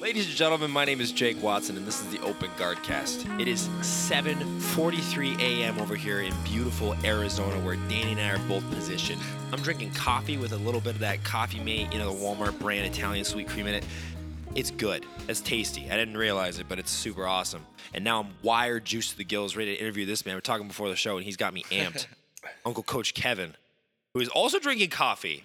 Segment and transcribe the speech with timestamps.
[0.00, 3.26] Ladies and gentlemen, my name is Jake Watson, and this is the Open Guard Cast.
[3.38, 5.78] It is 7:43 a.m.
[5.78, 9.20] over here in beautiful Arizona, where Danny and I are both positioned.
[9.52, 12.58] I'm drinking coffee with a little bit of that Coffee Mate, you know, the Walmart
[12.58, 13.84] brand Italian sweet cream in it.
[14.54, 15.04] It's good.
[15.28, 15.90] It's tasty.
[15.90, 17.66] I didn't realize it, but it's super awesome.
[17.92, 20.34] And now I'm wired, juiced to the gills, ready to interview this man.
[20.34, 22.06] We're talking before the show, and he's got me amped.
[22.64, 23.54] Uncle Coach Kevin,
[24.14, 25.44] who is also drinking coffee.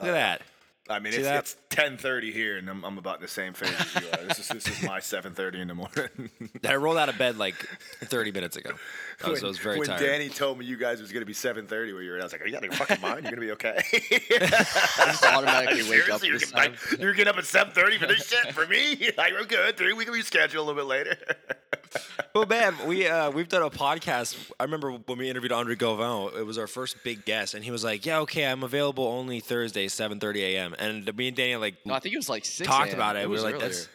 [0.00, 0.42] Look at that.
[0.88, 1.88] I mean, See it's, that?
[1.90, 4.24] it's 10:30 here, and I'm, I'm about in the same phase as you are.
[4.24, 6.30] This is this is my 7:30 in the morning.
[6.62, 7.54] I rolled out of bed like
[8.02, 8.72] 30 minutes ago.
[9.24, 10.00] I was, I was very when tired.
[10.00, 12.42] Danny told me you guys was gonna be 7:30 where you were, I was like,
[12.42, 13.22] "Are you out of your fucking mind?
[13.22, 14.36] You're gonna be okay." I
[15.06, 18.28] just automatically wake up you're this getting, like, you're getting up at 7:30 for this
[18.28, 19.10] shit for me?
[19.16, 19.76] Like, we're good.
[19.78, 21.16] Three, we can reschedule a little bit later.
[22.34, 24.50] Well, man, we uh, we've done a podcast.
[24.58, 26.36] I remember when we interviewed Andre Galvão.
[26.36, 29.38] It was our first big guest, and he was like, "Yeah, okay, I'm available only
[29.38, 32.66] Thursday, 7:30 a.m." And me and Daniel like No, I think it was like six.
[32.68, 33.20] talked about it.
[33.20, 33.68] It we were was like, earlier.
[33.68, 33.88] "That's."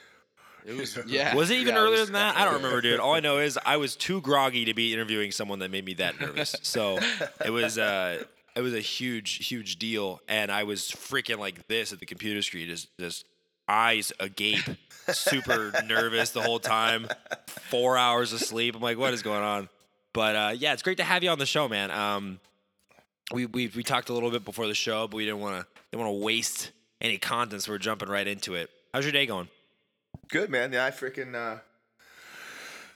[0.66, 1.35] It was yeah.
[1.35, 2.38] Was it even Yeah, earlier was than that?
[2.38, 2.99] I don't remember, dude.
[3.01, 5.93] All I know is I was too groggy to be interviewing someone that made me
[5.95, 6.55] that nervous.
[6.63, 6.98] So
[7.43, 8.23] it was uh,
[8.55, 12.41] it was a huge, huge deal, and I was freaking like this at the computer
[12.41, 13.26] screen, just just
[13.70, 14.65] eyes agape,
[15.12, 17.07] super nervous the whole time.
[17.48, 18.76] Four hours of sleep.
[18.76, 19.70] I'm like, what is going on?
[20.13, 21.91] But uh, yeah, it's great to have you on the show, man.
[21.91, 22.39] Um,
[23.31, 25.67] we we we talked a little bit before the show, but we didn't want to
[25.91, 28.70] didn't want to waste any content, so we're jumping right into it.
[28.93, 29.49] How's your day going?
[30.29, 30.73] Good man.
[30.73, 31.59] Yeah, I freaking uh,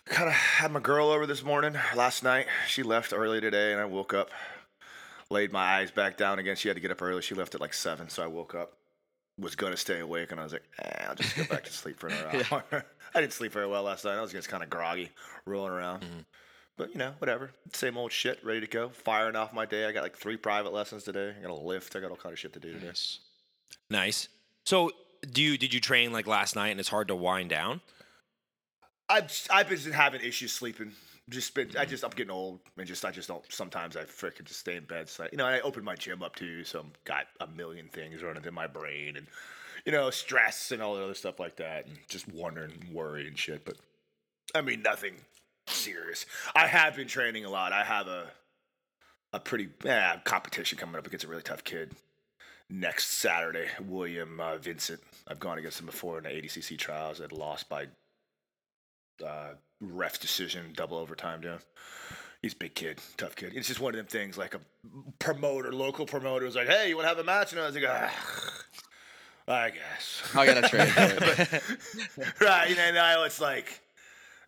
[0.06, 1.76] kind of had my girl over this morning.
[1.96, 4.30] Last night, she left early today, and I woke up,
[5.30, 6.56] laid my eyes back down again.
[6.56, 7.22] She had to get up early.
[7.22, 8.74] She left at like seven, so I woke up,
[9.40, 12.00] was gonna stay awake, and I was like, eh, I'll just go back to sleep
[12.00, 12.86] for another hour.
[13.16, 14.18] I didn't sleep very well last night.
[14.18, 15.10] I was just kind of groggy,
[15.46, 16.06] rolling around.
[16.78, 17.52] But you know, whatever.
[17.74, 18.90] Same old shit, ready to go.
[18.90, 19.86] Firing off my day.
[19.86, 21.34] I got like three private lessons today.
[21.38, 21.96] I got a lift.
[21.96, 22.88] I got all kind of shit to do today.
[22.88, 23.20] Nice.
[23.90, 24.28] Nice.
[24.66, 24.92] So,
[25.32, 27.82] do you did you train like last night and it's hard to wind down?
[29.08, 30.94] I've I've been having issues sleeping.
[31.30, 34.44] Just been I just I'm getting old and just I just don't sometimes I freaking
[34.44, 35.08] just stay in bed.
[35.08, 38.22] So you know I opened my gym up too, so I've got a million things
[38.22, 39.28] running in my brain and
[39.86, 43.38] you know stress and all the other stuff like that and just wondering, worry and
[43.38, 43.64] shit.
[43.64, 43.78] But
[44.54, 45.16] I mean nothing
[45.68, 46.26] serious.
[46.56, 47.72] I have been training a lot.
[47.72, 48.28] I have a
[49.34, 51.94] a pretty yeah, competition coming up against a really tough kid
[52.70, 53.68] next Saturday.
[53.88, 55.02] William uh, Vincent.
[55.28, 57.22] I've gone against him before in the ADCC trials.
[57.22, 57.88] I'd lost by
[59.26, 61.60] uh, ref decision, double overtime to him.
[62.42, 63.54] He's a big kid, tough kid.
[63.56, 64.60] It's just one of them things like a
[65.20, 67.54] promoter, local promoter was like, hey, you want to have a match?
[67.54, 68.64] And I was like, ah,
[69.48, 70.24] I guess.
[70.36, 70.88] I gotta train.
[70.88, 73.80] for right, you know, now it's like,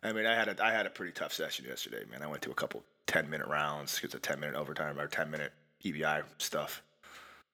[0.02, 2.22] I mean, I had a I had a pretty tough session yesterday, man.
[2.22, 4.00] I went to a couple ten minute rounds.
[4.02, 5.52] It's a ten minute overtime or ten minute
[5.84, 6.82] EBI stuff,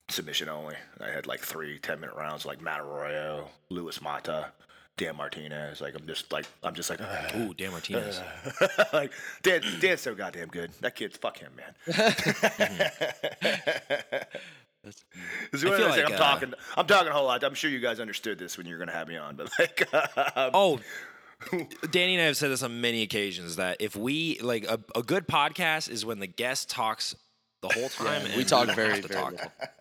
[0.08, 0.76] submission only.
[1.00, 4.52] I had like three 10 minute rounds, like Matt Arroyo, Luis Mata,
[4.96, 5.80] Dan Martinez.
[5.80, 8.20] Like I'm just like I'm just like, "Ah." Ooh, Dan Martinez.
[8.92, 10.70] like Dan, Dan's so goddamn good.
[10.80, 11.74] That kid's fuck him, man.
[14.84, 15.04] It's
[15.62, 16.54] one of feel those things, like, I'm uh, talking.
[16.76, 17.44] I'm talking a whole lot.
[17.44, 19.88] I'm sure you guys understood this when you were gonna have me on, but like,
[20.36, 20.80] um, oh,
[21.90, 25.02] Danny and I have said this on many occasions that if we like a, a
[25.02, 27.14] good podcast is when the guest talks
[27.60, 28.26] the whole time.
[28.26, 29.34] and we talk very, very talk.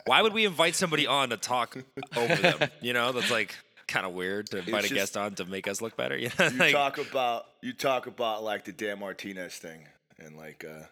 [0.05, 1.75] Why would we invite somebody on to talk
[2.15, 2.69] over them?
[2.81, 3.55] You know, that's like
[3.91, 6.17] kind of weird to invite a guest on to make us look better.
[6.21, 9.87] You know, you like, talk about you talk about like the Dan Martinez thing,
[10.19, 10.85] and like, uh,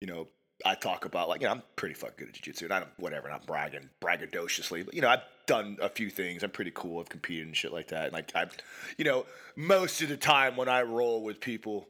[0.00, 0.28] you know,
[0.64, 2.90] I talk about like, you know, I'm pretty fucking good at jiu-jitsu, and I don't
[2.98, 6.42] whatever, not bragging braggadociously, but you know, I've done a few things.
[6.42, 7.00] I'm pretty cool.
[7.00, 8.04] I've competed and shit like that.
[8.04, 8.46] And like, I,
[8.96, 11.88] you know, most of the time when I roll with people,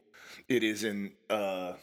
[0.49, 1.11] it is in.
[1.29, 1.73] uh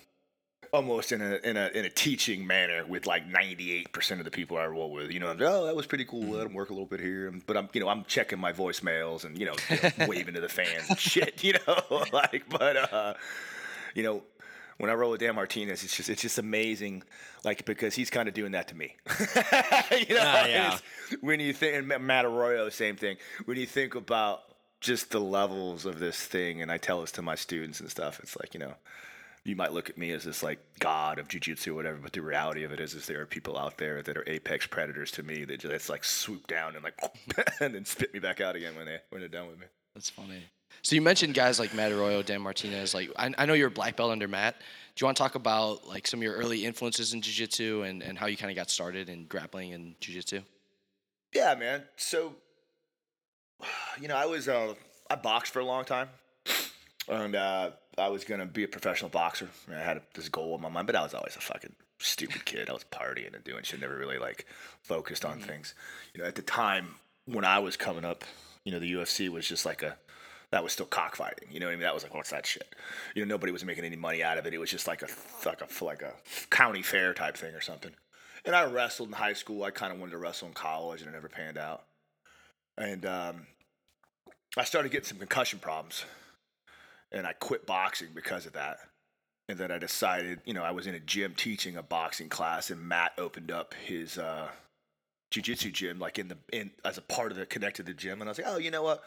[0.72, 4.56] almost in a in a in a teaching manner with like 98% of the people
[4.56, 5.10] I roll with.
[5.12, 6.22] You know, oh, that was pretty cool.
[6.22, 7.33] Let them work a little bit here.
[7.47, 9.55] But I'm, you know, I'm checking my voicemails and, you know,
[10.06, 13.15] waving to the fans and shit, you know, like, but, uh,
[13.94, 14.22] you know,
[14.78, 17.03] when I roll with Dan Martinez, it's just it's just amazing,
[17.44, 18.97] like because he's kind of doing that to me.
[20.09, 20.78] you know, And yeah.
[21.21, 23.16] when you think and Ma- Matt Arroyo, same thing.
[23.44, 24.43] When you think about
[24.80, 28.19] just the levels of this thing, and I tell this to my students and stuff,
[28.21, 28.74] it's like you know,
[29.44, 32.22] you might look at me as this like god of jujitsu or whatever, but the
[32.22, 35.22] reality of it is, is there are people out there that are apex predators to
[35.22, 36.98] me that just like swoop down and like
[37.60, 39.66] and then spit me back out again when they when they're done with me.
[39.94, 40.44] That's funny.
[40.80, 42.94] So you mentioned guys like Matt Arroyo, Dan Martinez.
[42.94, 44.59] Like I, I know you're a black belt under Matt.
[44.94, 48.03] Do you want to talk about like some of your early influences in jiu-jitsu and,
[48.03, 50.42] and how you kind of got started in grappling and jiu-jitsu?
[51.34, 51.83] Yeah, man.
[51.97, 52.34] So,
[54.00, 54.74] you know, I was uh,
[55.10, 56.09] I boxed for a long time,
[57.09, 59.48] and uh, I was gonna be a professional boxer.
[59.71, 62.68] I had this goal in my mind, but I was always a fucking stupid kid.
[62.68, 63.80] I was partying and doing shit.
[63.80, 64.47] Never really like
[64.83, 65.74] focused on things.
[66.15, 66.94] You know, at the time
[67.27, 68.24] when I was coming up
[68.65, 69.97] You know, the UFC was just like a
[70.53, 71.48] that was still cockfighting.
[71.50, 71.83] You know what I mean?
[71.83, 72.74] That was like, what's that shit?
[73.15, 74.54] You know, nobody was making any money out of it.
[74.54, 75.09] It was just like a
[75.47, 76.12] like a like a
[76.50, 77.92] county fair type thing or something.
[78.45, 79.65] And I wrestled in high school.
[79.65, 81.84] I kind of wanted to wrestle in college, and it never panned out.
[82.77, 83.47] And um,
[84.56, 86.04] I started getting some concussion problems,
[87.12, 88.78] and I quit boxing because of that.
[89.48, 92.70] And then I decided, you know, I was in a gym teaching a boxing class,
[92.70, 94.48] and Matt opened up his uh,
[95.30, 98.20] jiu-jitsu gym, like in the in as a part of the connected to the gym.
[98.20, 99.03] And I was like, oh, you know what?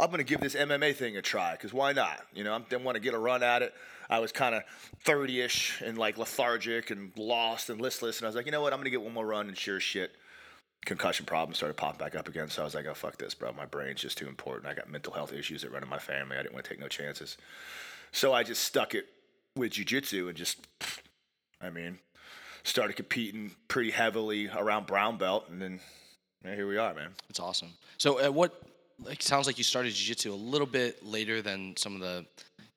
[0.00, 2.20] I'm gonna give this MMA thing a try, cause why not?
[2.32, 3.74] You know, I want to get a run at it.
[4.08, 4.62] I was kind of
[5.04, 8.72] 30ish and like lethargic and lost and listless, and I was like, you know what?
[8.72, 10.12] I'm gonna get one more run, and sure shit,
[10.84, 12.48] concussion problems started popping back up again.
[12.48, 13.52] So I was like, oh fuck this, bro.
[13.52, 14.66] My brain's just too important.
[14.66, 16.36] I got mental health issues that run in my family.
[16.36, 17.36] I didn't want to take no chances.
[18.12, 19.06] So I just stuck it
[19.56, 20.66] with jujitsu and just,
[21.60, 21.98] I mean,
[22.62, 25.80] started competing pretty heavily around brown belt, and then
[26.44, 27.10] yeah, here we are, man.
[27.28, 27.72] It's awesome.
[27.98, 28.62] So, uh, what
[29.02, 32.26] like sounds like you started jiu-jitsu a little bit later than some of the,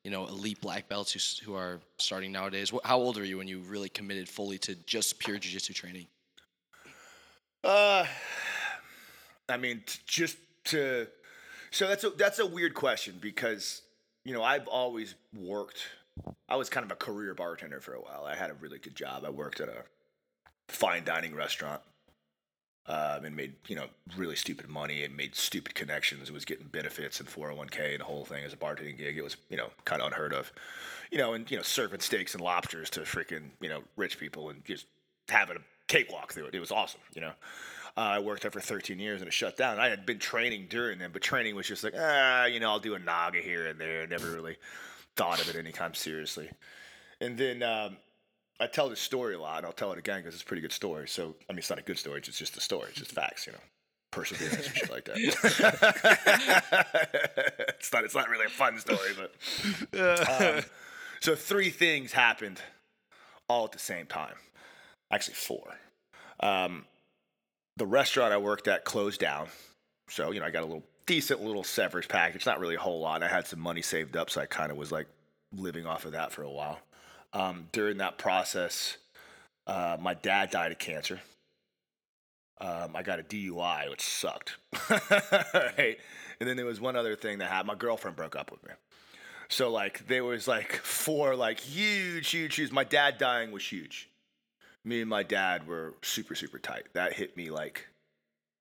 [0.04, 2.72] you know, elite black belts who who are starting nowadays.
[2.84, 6.06] How old are you when you really committed fully to just pure jiu-jitsu training?
[7.64, 8.06] Uh,
[9.48, 11.06] I mean, t- just to.
[11.70, 13.82] So that's a that's a weird question because
[14.24, 15.82] you know I've always worked.
[16.48, 18.24] I was kind of a career bartender for a while.
[18.24, 19.24] I had a really good job.
[19.24, 19.84] I worked at a
[20.68, 21.80] fine dining restaurant.
[22.84, 23.86] Um, and made you know
[24.16, 26.28] really stupid money and made stupid connections.
[26.28, 29.16] It was getting benefits and 401k and the whole thing as a bartending gig.
[29.16, 30.52] It was you know kind of unheard of,
[31.12, 34.50] you know, and you know serving steaks and lobsters to freaking you know rich people
[34.50, 34.86] and just
[35.28, 36.54] having a cakewalk through it.
[36.54, 37.32] It was awesome, you know.
[37.96, 39.78] Uh, I worked there for 13 years and it shut down.
[39.78, 42.80] I had been training during them, but training was just like, ah, you know, I'll
[42.80, 44.06] do a NAGA here and there.
[44.06, 44.56] Never really
[45.16, 46.48] thought of it anytime seriously.
[47.20, 47.98] And then um,
[48.60, 50.62] I tell this story a lot, and I'll tell it again because it's a pretty
[50.62, 51.08] good story.
[51.08, 52.88] So, I mean, it's not a good story; it's just a story.
[52.90, 53.58] It's just facts, you know,
[54.10, 55.16] perseverance and shit like that.
[57.78, 58.04] it's not.
[58.04, 59.34] It's not really a fun story, but
[60.58, 60.64] um,
[61.20, 62.60] so three things happened
[63.48, 64.34] all at the same time.
[65.12, 65.78] Actually, four.
[66.40, 66.86] Um,
[67.76, 69.48] the restaurant I worked at closed down,
[70.08, 72.46] so you know I got a little decent little severance package.
[72.46, 73.22] Not really a whole lot.
[73.22, 75.06] I had some money saved up, so I kind of was like
[75.54, 76.78] living off of that for a while.
[77.32, 78.96] Um, during that process,
[79.66, 81.20] uh, my dad died of cancer.
[82.60, 84.56] Um, I got a DUI, which sucked.
[84.90, 85.98] right?
[86.38, 87.68] And then there was one other thing that happened.
[87.68, 88.70] My girlfriend broke up with me.
[89.48, 92.72] So like there was like four like huge, huge, huge.
[92.72, 94.08] My dad dying was huge.
[94.84, 96.86] Me and my dad were super, super tight.
[96.92, 97.86] That hit me like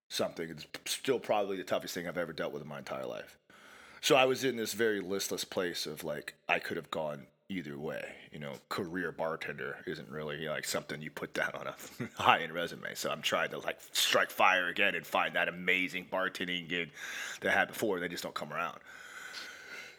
[0.09, 0.49] something.
[0.49, 3.37] It's still probably the toughest thing I've ever dealt with in my entire life.
[4.01, 7.77] So I was in this very listless place of like I could have gone either
[7.77, 8.13] way.
[8.31, 11.75] You know, career bartender isn't really like something you put down on a
[12.21, 12.95] high end resume.
[12.95, 16.91] So I'm trying to like strike fire again and find that amazing bartending gig
[17.41, 17.99] that I had before.
[17.99, 18.79] They just don't come around.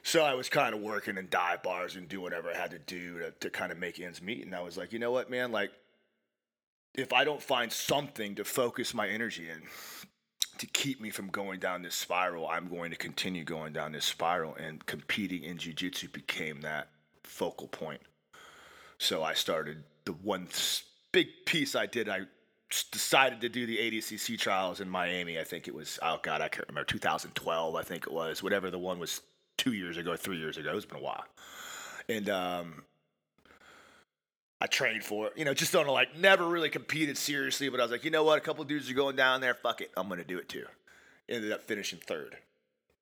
[0.04, 2.78] So I was kind of working in dive bars and doing whatever I had to
[2.80, 4.44] do to, to kind of make ends meet.
[4.44, 5.52] And I was like, you know what, man?
[5.52, 5.70] Like,
[6.94, 9.62] if I don't find something to focus my energy in
[10.58, 14.04] to keep me from going down this spiral, I'm going to continue going down this
[14.04, 14.54] spiral.
[14.54, 16.88] And competing in jiu-jitsu became that
[17.24, 18.00] focal point.
[18.98, 20.48] So I started the one
[21.12, 22.08] big piece I did.
[22.08, 22.20] I
[22.90, 25.38] decided to do the ADCC trials in Miami.
[25.38, 27.74] I think it was oh god, I can't remember 2012.
[27.74, 29.20] I think it was whatever the one was
[29.58, 30.76] two years ago, three years ago.
[30.76, 31.24] It's been a while,
[32.08, 32.84] and um,
[34.62, 35.32] I trained for it.
[35.34, 38.12] You know, just on a like never really competed seriously, but I was like, you
[38.12, 38.38] know what?
[38.38, 39.54] A couple dudes are going down there.
[39.54, 40.66] Fuck it, I'm gonna do it too.
[41.28, 42.36] Ended up finishing third.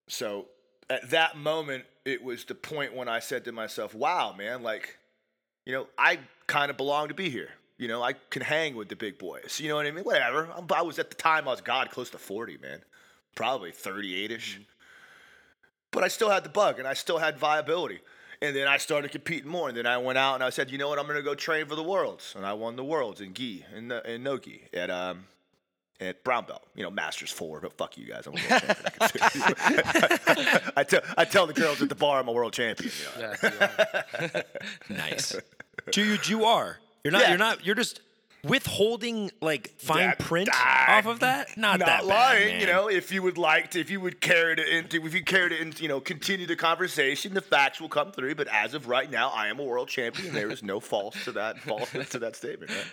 [0.09, 0.47] So
[0.89, 4.97] at that moment, it was the point when I said to myself, wow, man, like,
[5.67, 7.51] you know, I kind of belong to be here.
[7.77, 9.61] You know, I can hang with the big boys.
[9.61, 10.05] You know what I mean?
[10.05, 10.47] Whatever.
[10.47, 12.83] I'm- I was at the time, I was, God, close to 40, man.
[13.35, 14.55] Probably 38 ish.
[14.55, 14.63] Mm-hmm.
[15.91, 18.01] But I still had the bug and I still had viability.
[18.43, 19.69] And then I started competing more.
[19.69, 20.99] And then I went out and I said, you know what?
[20.99, 22.35] I'm going to go train for the Worlds.
[22.37, 25.27] And I won the Worlds in gi, in, in no gi, at, um,
[26.01, 28.27] at brown belt, you know, masters four, but fuck you guys.
[28.27, 29.57] I'm a world champion.
[30.27, 32.91] I, I tell I tell the girls at the bar I'm a world champion.
[33.17, 33.35] You know?
[33.43, 34.45] Yeah, you are.
[34.97, 35.37] Nice.
[35.91, 36.79] Dude, you are.
[37.05, 37.23] You're not.
[37.23, 37.29] Yeah.
[37.29, 37.67] You're not.
[37.67, 38.01] You're just
[38.45, 41.57] withholding like fine That- print ah, off of that.
[41.57, 42.89] Not, Not that lying, bad, you know.
[42.89, 45.61] If you would like to, if you would carry it into, if you carry it
[45.61, 48.35] into, you know, continue the conversation, the facts will come through.
[48.35, 50.33] But as of right now, I am a world champion.
[50.35, 52.71] There is no false to that, falseness to that statement.
[52.71, 52.85] Right?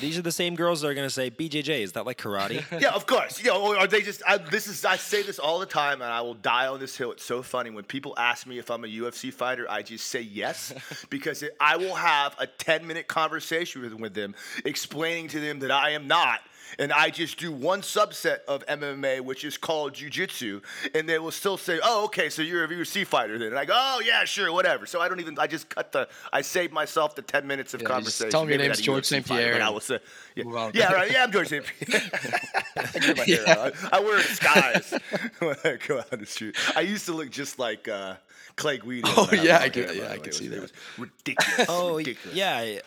[0.00, 1.80] These are the same girls that are gonna say BJJ.
[1.80, 2.64] Is that like karate?
[2.80, 3.42] Yeah, of course.
[3.42, 4.22] You know, are they just?
[4.26, 4.84] I, this is.
[4.84, 7.12] I say this all the time, and I will die on this hill.
[7.12, 9.66] It's so funny when people ask me if I'm a UFC fighter.
[9.68, 10.72] I just say yes
[11.10, 14.34] because it, I will have a 10 minute conversation with, with them,
[14.64, 16.40] explaining to them that I am not.
[16.78, 20.62] And I just do one subset of MMA, which is called jujitsu,
[20.94, 23.64] and they will still say, "Oh, okay, so you're a UFC fighter then." And I
[23.64, 25.38] go, "Oh, yeah, sure, whatever." So I don't even.
[25.38, 26.08] I just cut the.
[26.32, 28.30] I saved myself the ten minutes of Yeah, you just conversation.
[28.30, 29.26] tell 'em your Maybe name's not a George St.
[29.26, 29.98] Pierre but I and will say,
[30.36, 31.64] yeah, move yeah, right, yeah, I'm George St.
[31.80, 32.00] Pierre.
[32.76, 33.74] I get my hair out.
[33.92, 34.94] I, I wear a disguise
[35.40, 36.56] when I go out in the street.
[36.76, 38.14] I used to look just like uh,
[38.56, 39.08] Clay Guida.
[39.10, 40.16] Oh, yeah, was I out could- yeah, I way.
[40.18, 40.60] could It was- see that.
[40.62, 41.66] was ridiculous.
[41.68, 42.36] Oh, ridiculous.
[42.36, 42.78] yeah.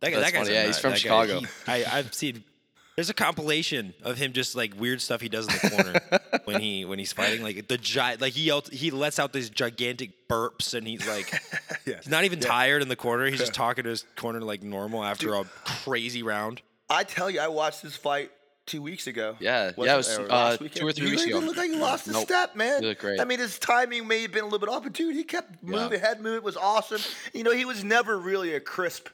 [0.00, 0.50] That guy, that guy's funny.
[0.50, 1.40] a Yeah, he's from That guy, Chicago.
[1.40, 2.44] he- I, I've seen.
[2.96, 5.70] There's a compilation of him just like weird stuff he does in the
[6.10, 7.42] corner when he when he's fighting.
[7.44, 11.32] Like the giant, like he yells, he lets out these gigantic burps, and he's like,
[11.86, 11.96] Yeah.
[11.96, 13.26] he's not even tired in the corner.
[13.26, 16.60] He's just talking to his corner like normal after a crazy round.
[16.90, 18.32] I tell you, I watched this fight
[18.66, 19.36] two weeks ago.
[19.38, 20.88] Yeah, Was yeah, it was, or uh, last two weekend?
[20.88, 21.46] or three You weeks didn't ago.
[21.46, 22.24] look like you lost a Nope.
[22.24, 22.82] step, man.
[22.82, 23.20] You look great.
[23.20, 25.62] I mean, his timing may have been a little bit off, but dude, he kept
[25.62, 26.06] moving, Yeah.
[26.08, 27.00] head movement was awesome.
[27.32, 29.08] You know, he was never really a crisp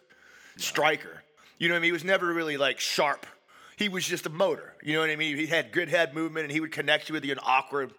[0.57, 1.23] striker.
[1.59, 1.89] You know what I mean?
[1.89, 3.27] He was never really like sharp.
[3.77, 4.75] He was just a motor.
[4.83, 5.37] You know what I mean?
[5.37, 7.93] He had good head movement, and he would connect you with you in awkward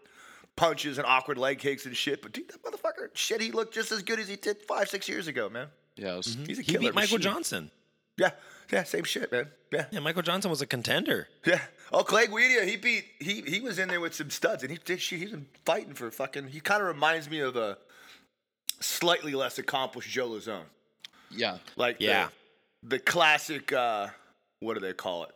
[0.56, 2.22] punches and awkward leg kicks and shit.
[2.22, 5.10] But dude, that motherfucker, shit, he looked just as good as he did five, six
[5.10, 5.68] years ago, man.
[5.98, 6.46] Yeah, it was, mm-hmm.
[6.46, 6.80] He's a killer.
[6.80, 7.32] He beat Michael machine.
[7.34, 7.72] Johnson.
[8.18, 8.32] Yeah,
[8.72, 9.50] yeah, same shit, man.
[9.72, 9.86] Yeah.
[9.92, 11.28] Yeah, Michael Johnson was a contender.
[11.46, 11.60] Yeah.
[11.92, 14.78] Oh, Clay Guida, he beat he he was in there with some studs, and he
[14.84, 15.20] did shit.
[15.20, 16.48] He's been fighting for fucking.
[16.48, 17.78] He kind of reminds me of a
[18.80, 20.64] slightly less accomplished Joe Lauzon,
[21.30, 21.58] yeah.
[21.76, 22.28] like Yeah.
[22.28, 22.32] the,
[23.00, 23.74] classic.
[23.74, 24.08] uh
[24.60, 25.32] What do they call it?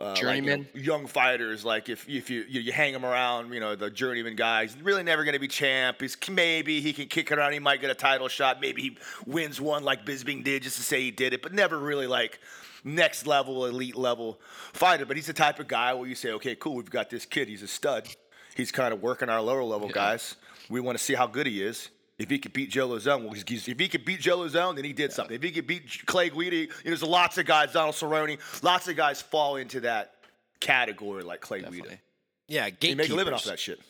[0.00, 0.68] Uh, like, you know, Journeyman?
[0.72, 4.34] young fighters, like if if you, you you hang him around, you know the journeyman
[4.34, 4.62] guy.
[4.62, 6.00] He's really never going to be champ.
[6.00, 7.52] He's maybe he can kick it around.
[7.52, 8.62] He might get a title shot.
[8.62, 11.78] Maybe he wins one like Bisping did, just to say he did it, but never
[11.78, 12.40] really like
[12.82, 14.40] next level, elite level
[14.72, 15.04] fighter.
[15.04, 17.48] But he's the type of guy where you say, okay, cool, we've got this kid.
[17.48, 18.08] He's a stud.
[18.54, 20.36] He's kind of working our lower level guys.
[20.70, 21.90] We want to see how good he is.
[22.20, 24.84] If he could beat Joe Lauzon, well, he's, if he could beat Joe Lauzon, then
[24.84, 25.34] he did something.
[25.34, 28.88] If he could beat Clay Guida, you know, there's lots of guys, Donald Cerrone, lots
[28.88, 30.14] of guys fall into that
[30.60, 31.70] category like Clay Guida.
[31.70, 31.98] Definitely.
[32.48, 32.96] Yeah, You gatekeepers.
[33.08, 33.80] make a living off that shit.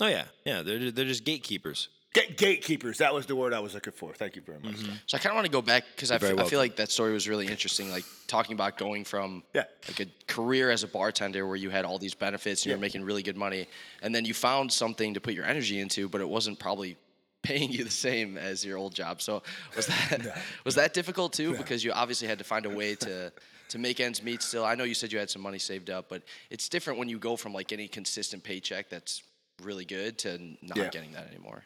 [0.00, 0.62] Oh yeah, yeah.
[0.62, 1.88] They're they're just gatekeepers.
[2.14, 4.12] Ga- gatekeepers, that was the word I was looking for.
[4.12, 4.74] Thank you very much.
[4.74, 4.92] Mm-hmm.
[5.06, 6.76] So I kind of want to go back because I, very f- I feel like
[6.76, 7.90] that story was really interesting.
[7.90, 9.64] Like talking about going from Yeah.
[9.88, 12.74] like a career as a bartender where you had all these benefits and Yeah.
[12.74, 13.66] you're making really good money,
[14.02, 16.96] and then you found something to put your energy into, but it wasn't probably
[17.42, 19.20] paying you the same as your old job.
[19.20, 19.42] So
[19.76, 21.56] was that was that difficult too?
[21.56, 23.32] Because you obviously had to find a way to
[23.68, 24.42] to make ends meet.
[24.42, 27.08] Still, I know you said you had some money saved up, but it's different when
[27.08, 29.22] you go from like any consistent paycheck that's
[29.62, 30.88] really good to not Yeah.
[30.88, 31.64] getting that anymore.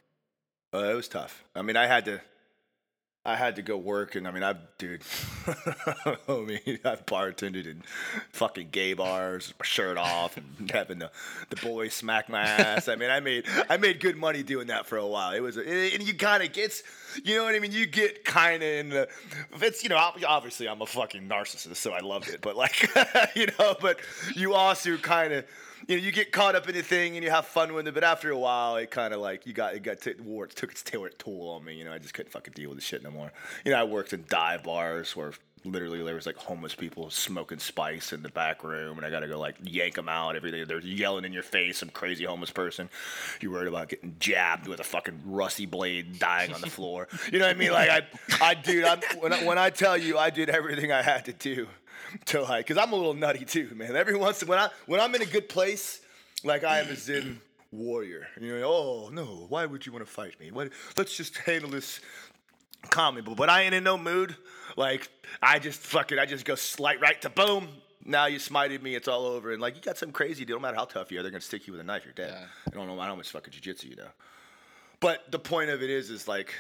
[0.75, 1.45] Uh, it was tough.
[1.55, 2.21] I mean, I had to,
[3.27, 5.03] I had to go work, and I mean, I've, dude,
[5.49, 7.83] I mean, I've bartended in
[8.31, 11.11] fucking gay bars, shirt off, and having the,
[11.51, 12.87] the boys smack my ass.
[12.87, 15.33] I mean, I made, I made good money doing that for a while.
[15.35, 16.85] It was, and you kind of gets,
[17.25, 17.73] you know what I mean?
[17.73, 19.09] You get kind of in the,
[19.61, 22.89] it's, you know, obviously I'm a fucking narcissist, so I loved it, but like,
[23.35, 23.99] you know, but
[24.37, 25.45] you also kind of
[25.89, 27.95] you know, you get caught up in the thing and you have fun with it,
[27.95, 30.57] but after a while, it kind of like you got it got t- wore it
[30.57, 31.75] took its toll on me.
[31.75, 33.33] You know, I just couldn't fucking deal with the shit no more.
[33.65, 35.33] You know, I worked in dive bars where
[35.65, 39.21] literally there was like homeless people smoking spice in the back room, and I got
[39.21, 40.37] to go like yank them out.
[40.37, 42.89] Everything they're yelling in your face, some crazy homeless person.
[43.41, 47.09] You worried about getting jabbed with a fucking rusty blade, dying on the floor.
[47.33, 47.73] You know what I mean?
[47.73, 48.03] Like I,
[48.41, 51.33] I dude, I'm, when I, when I tell you, I did everything I had to
[51.33, 51.67] do
[52.27, 53.97] to like, cause I'm a little nutty too, man.
[53.97, 56.01] Every once in when I when I'm in a good place,
[56.45, 58.27] like I am a Zen warrior.
[58.41, 60.51] You know, oh no, why would you want to fight me?
[60.51, 60.71] What?
[60.97, 62.01] Let's just handle this
[62.91, 63.23] calmly.
[63.23, 64.37] But when I ain't in no mood,
[64.77, 65.09] like
[65.43, 67.69] I just fucking, I just go slight right to boom.
[68.05, 69.53] Now you smited me, it's all over.
[69.53, 71.41] And like you got some crazy deal, no matter how tough you are, they're gonna
[71.41, 72.05] stick you with a knife.
[72.05, 72.33] You're dead.
[72.33, 72.47] Yeah.
[72.67, 72.95] I don't know.
[72.95, 74.09] I don't know much fucking jujitsu you know.
[75.01, 76.55] But the point of it is, is like,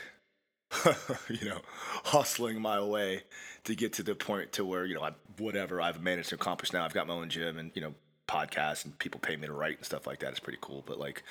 [1.28, 1.60] you know,
[2.04, 3.22] hustling my way
[3.64, 6.72] to get to the point to where you know, I, whatever I've managed to accomplish
[6.72, 6.84] now.
[6.84, 7.94] I've got my own gym and you know,
[8.28, 10.30] podcasts and people pay me to write and stuff like that.
[10.30, 10.82] It's pretty cool.
[10.86, 11.22] But like,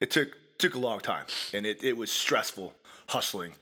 [0.00, 2.74] it took took a long time and it, it was stressful
[3.08, 3.52] hustling,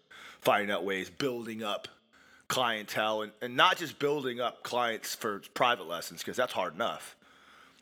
[0.41, 1.89] finding out ways, building up
[2.49, 7.17] clientele and, and not just building up clients for private lessons because that's hard enough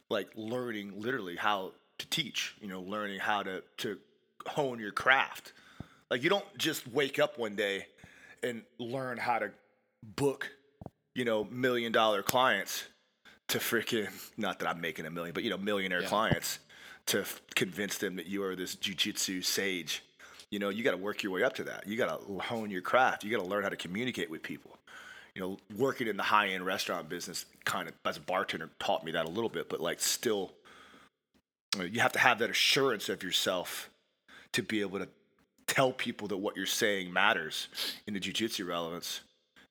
[0.08, 3.98] like learning literally how to teach you know learning how to to
[4.46, 5.52] hone your craft
[6.10, 7.86] like you don't just wake up one day
[8.42, 9.50] and learn how to
[10.16, 10.50] book
[11.14, 12.84] you know million dollar clients
[13.48, 16.08] to freaking not that i'm making a million but you know millionaire Yeah.
[16.08, 16.58] clients
[17.06, 20.02] to f- convince them that you are this jujitsu sage.
[20.50, 21.86] You know you got to work your way up to that.
[21.86, 23.24] You got to hone your craft.
[23.24, 24.78] You got to learn how to communicate with people.
[25.34, 29.04] You know working in the high end restaurant business kind of as a bartender taught
[29.04, 30.52] me that a little bit but like still
[31.76, 33.90] you you have to have that assurance of yourself
[34.52, 35.08] to be able to
[35.66, 37.68] tell people that what you're saying matters
[38.06, 39.20] in the jiu-jitsu relevance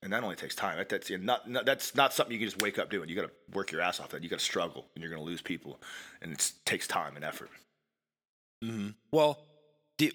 [0.03, 0.77] and that only takes time.
[0.77, 3.07] That, that's not, not that's not something you can just wake up doing.
[3.07, 4.09] You got to work your ass off.
[4.09, 5.79] That you got to struggle, and you're going to lose people,
[6.21, 7.49] and it takes time and effort.
[8.63, 8.89] Mm-hmm.
[9.11, 9.39] Well,
[9.97, 10.11] do,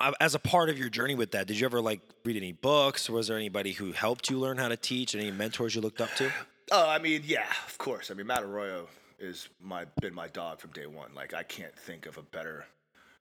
[0.00, 2.52] uh, as a part of your journey with that, did you ever like read any
[2.52, 3.10] books?
[3.10, 5.16] Was there anybody who helped you learn how to teach?
[5.16, 6.30] Any mentors you looked up to?
[6.70, 8.10] Oh, I mean, yeah, of course.
[8.10, 8.86] I mean, Matt Arroyo
[9.18, 11.12] is my been my dog from day one.
[11.14, 12.66] Like, I can't think of a better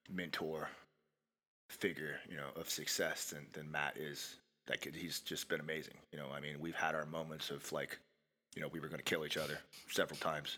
[0.09, 0.69] mentor
[1.69, 4.35] figure, you know, of success than than Matt is.
[4.69, 5.93] Like, he's just been amazing.
[6.11, 7.97] You know, I mean, we've had our moments of like,
[8.53, 9.57] you know, we were going to kill each other
[9.89, 10.57] several times,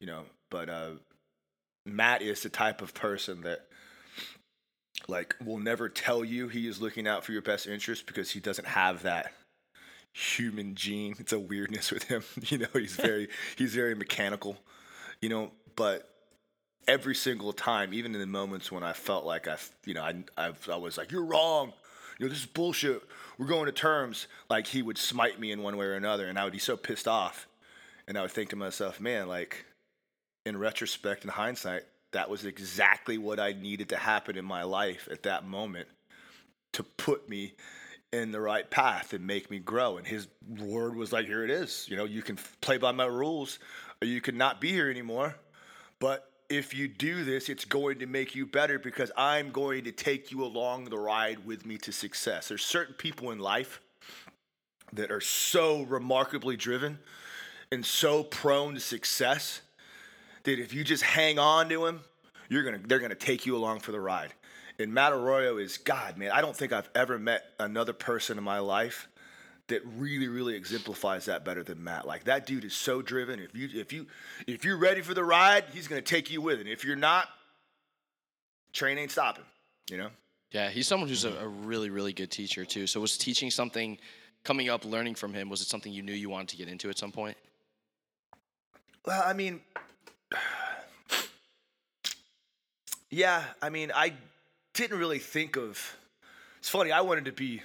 [0.00, 0.90] you know, but uh,
[1.86, 3.66] Matt is the type of person that
[5.08, 8.40] like will never tell you he is looking out for your best interest because he
[8.40, 9.32] doesn't have that
[10.12, 11.14] human gene.
[11.18, 12.22] It's a weirdness with him.
[12.48, 14.56] You know, he's very he's very mechanical.
[15.20, 16.13] You know, but
[16.86, 20.14] every single time, even in the moments when I felt like I, you know, I,
[20.36, 21.72] I, I was like, "You're wrong,"
[22.18, 23.02] you know, this is bullshit.
[23.38, 24.26] We're going to terms.
[24.48, 26.76] Like he would smite me in one way or another, and I would be so
[26.76, 27.46] pissed off,
[28.06, 29.64] and I would think to myself, "Man, like,
[30.46, 35.08] in retrospect, in hindsight, that was exactly what I needed to happen in my life
[35.10, 35.88] at that moment
[36.72, 37.54] to put me
[38.12, 39.96] in the right path and make me grow.
[39.96, 41.86] And his word was like, here it is.
[41.88, 43.58] You know, you can play by my rules
[44.00, 45.34] or you can not be here anymore.
[45.98, 49.92] But if you do this, it's going to make you better because I'm going to
[49.92, 52.48] take you along the ride with me to success.
[52.48, 53.80] There's certain people in life
[54.92, 56.98] that are so remarkably driven
[57.72, 59.60] and so prone to success
[60.44, 62.00] that if you just hang on to them,
[62.48, 64.32] you're gonna they're gonna take you along for the ride.
[64.78, 66.30] And Matt Arroyo is God, man.
[66.30, 69.08] I don't think I've ever met another person in my life
[69.68, 72.06] that really, really exemplifies that better than Matt.
[72.06, 73.40] Like that dude is so driven.
[73.40, 74.06] If you if you
[74.46, 76.68] if you're ready for the ride, he's gonna take you with it.
[76.68, 77.28] If you're not,
[78.72, 79.44] train ain't stopping.
[79.90, 80.08] You know.
[80.50, 82.86] Yeah, he's someone who's a, a really, really good teacher too.
[82.86, 83.98] So was teaching something,
[84.44, 86.88] coming up, learning from him, was it something you knew you wanted to get into
[86.90, 87.36] at some point?
[89.04, 89.60] Well, I mean,
[93.10, 94.12] yeah, I mean, I
[94.74, 95.96] didn't really think of.
[96.60, 96.92] It's funny.
[96.92, 97.62] I wanted to be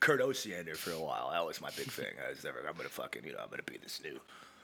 [0.00, 1.30] Kurt Osiander for a while.
[1.30, 2.12] That was my big thing.
[2.24, 2.58] I was never.
[2.68, 3.24] I'm gonna fucking.
[3.24, 3.38] You know.
[3.42, 4.20] I'm gonna be this new.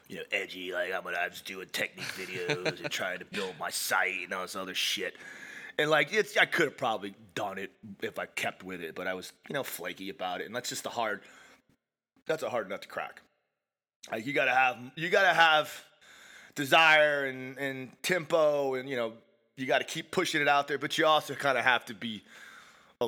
[0.08, 0.72] You know, edgy.
[0.72, 1.18] Like I'm gonna.
[1.18, 4.74] I was doing technique videos and trying to build my site and all this other
[4.74, 5.16] shit.
[5.78, 9.08] And like it's, I could have probably done it if I kept with it, but
[9.08, 11.22] I was, you know, flaky about it, and that's just a hard.
[12.26, 13.20] That's a hard nut to crack.
[14.10, 15.72] Like you gotta have, you gotta have
[16.54, 19.14] desire and and tempo, and you know,
[19.56, 21.94] you got to keep pushing it out there, but you also kind of have to
[21.94, 22.22] be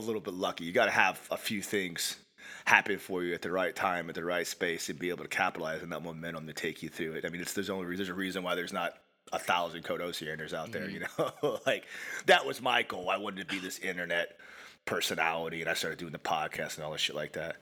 [0.05, 0.65] a little bit lucky.
[0.65, 2.17] You got to have a few things
[2.65, 5.29] happen for you at the right time, at the right space, and be able to
[5.29, 7.25] capitalize on that momentum to take you through it.
[7.25, 8.95] I mean, it's there's only there's a reason why there's not
[9.33, 10.89] a thousand Kurt Osianders out there.
[10.89, 11.47] You mm-hmm.
[11.47, 11.85] know, like
[12.27, 13.11] that was my goal.
[13.11, 14.39] I wanted to be this internet
[14.85, 17.57] personality, and I started doing the podcast and all this shit like that.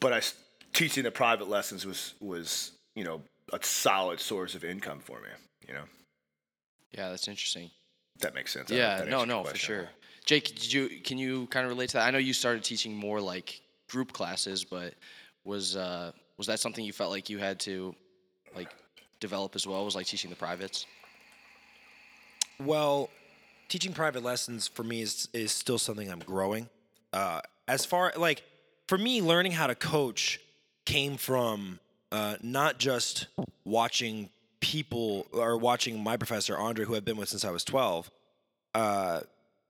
[0.00, 0.20] But I
[0.72, 5.28] teaching the private lessons was was you know a solid source of income for me.
[5.68, 5.84] You know.
[6.92, 7.70] Yeah, that's interesting.
[8.20, 8.70] That makes sense.
[8.70, 9.88] Yeah, no, no, for sure.
[10.24, 12.06] Jake, did you can you kind of relate to that?
[12.06, 14.94] I know you started teaching more like group classes, but
[15.44, 17.94] was uh, was that something you felt like you had to
[18.54, 18.68] like
[19.20, 19.84] develop as well?
[19.84, 20.86] Was like teaching the privates?
[22.60, 23.10] Well,
[23.68, 26.68] teaching private lessons for me is is still something I'm growing.
[27.12, 28.44] Uh, as far like
[28.86, 30.40] for me, learning how to coach
[30.84, 31.80] came from
[32.12, 33.26] uh, not just
[33.64, 34.30] watching
[34.60, 38.10] people or watching my professor Andre, who I've been with since I was 12.
[38.74, 39.20] Uh,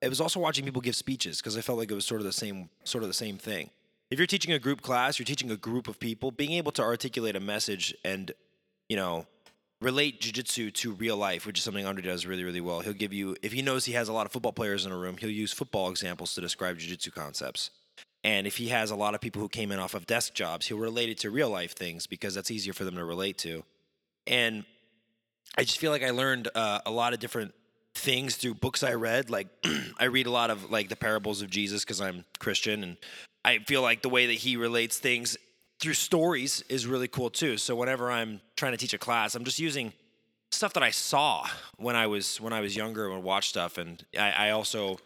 [0.02, 2.26] it was also watching people give speeches because I felt like it was sort of
[2.26, 3.70] the same sort of the same thing.
[4.10, 6.82] If you're teaching a group class, you're teaching a group of people, being able to
[6.82, 8.32] articulate a message and
[8.88, 9.26] you know
[9.80, 12.80] relate jujitsu to real life, which is something Andre does really really well.
[12.80, 14.96] He'll give you if he knows he has a lot of football players in a
[14.96, 17.70] room, he'll use football examples to describe jujitsu concepts.
[18.24, 20.66] And if he has a lot of people who came in off of desk jobs,
[20.66, 23.64] he'll relate it to real life things because that's easier for them to relate to.
[24.28, 24.64] And
[25.58, 27.52] I just feel like I learned uh, a lot of different
[27.94, 29.30] things through books I read.
[29.30, 29.48] Like
[29.98, 32.96] I read a lot of like the parables of Jesus because I'm Christian, and
[33.44, 35.36] I feel like the way that he relates things
[35.80, 37.56] through stories is really cool too.
[37.56, 39.92] So whenever I'm trying to teach a class, I'm just using
[40.52, 43.78] stuff that I saw when I was when I was younger and watch stuff.
[43.78, 44.98] And I, I also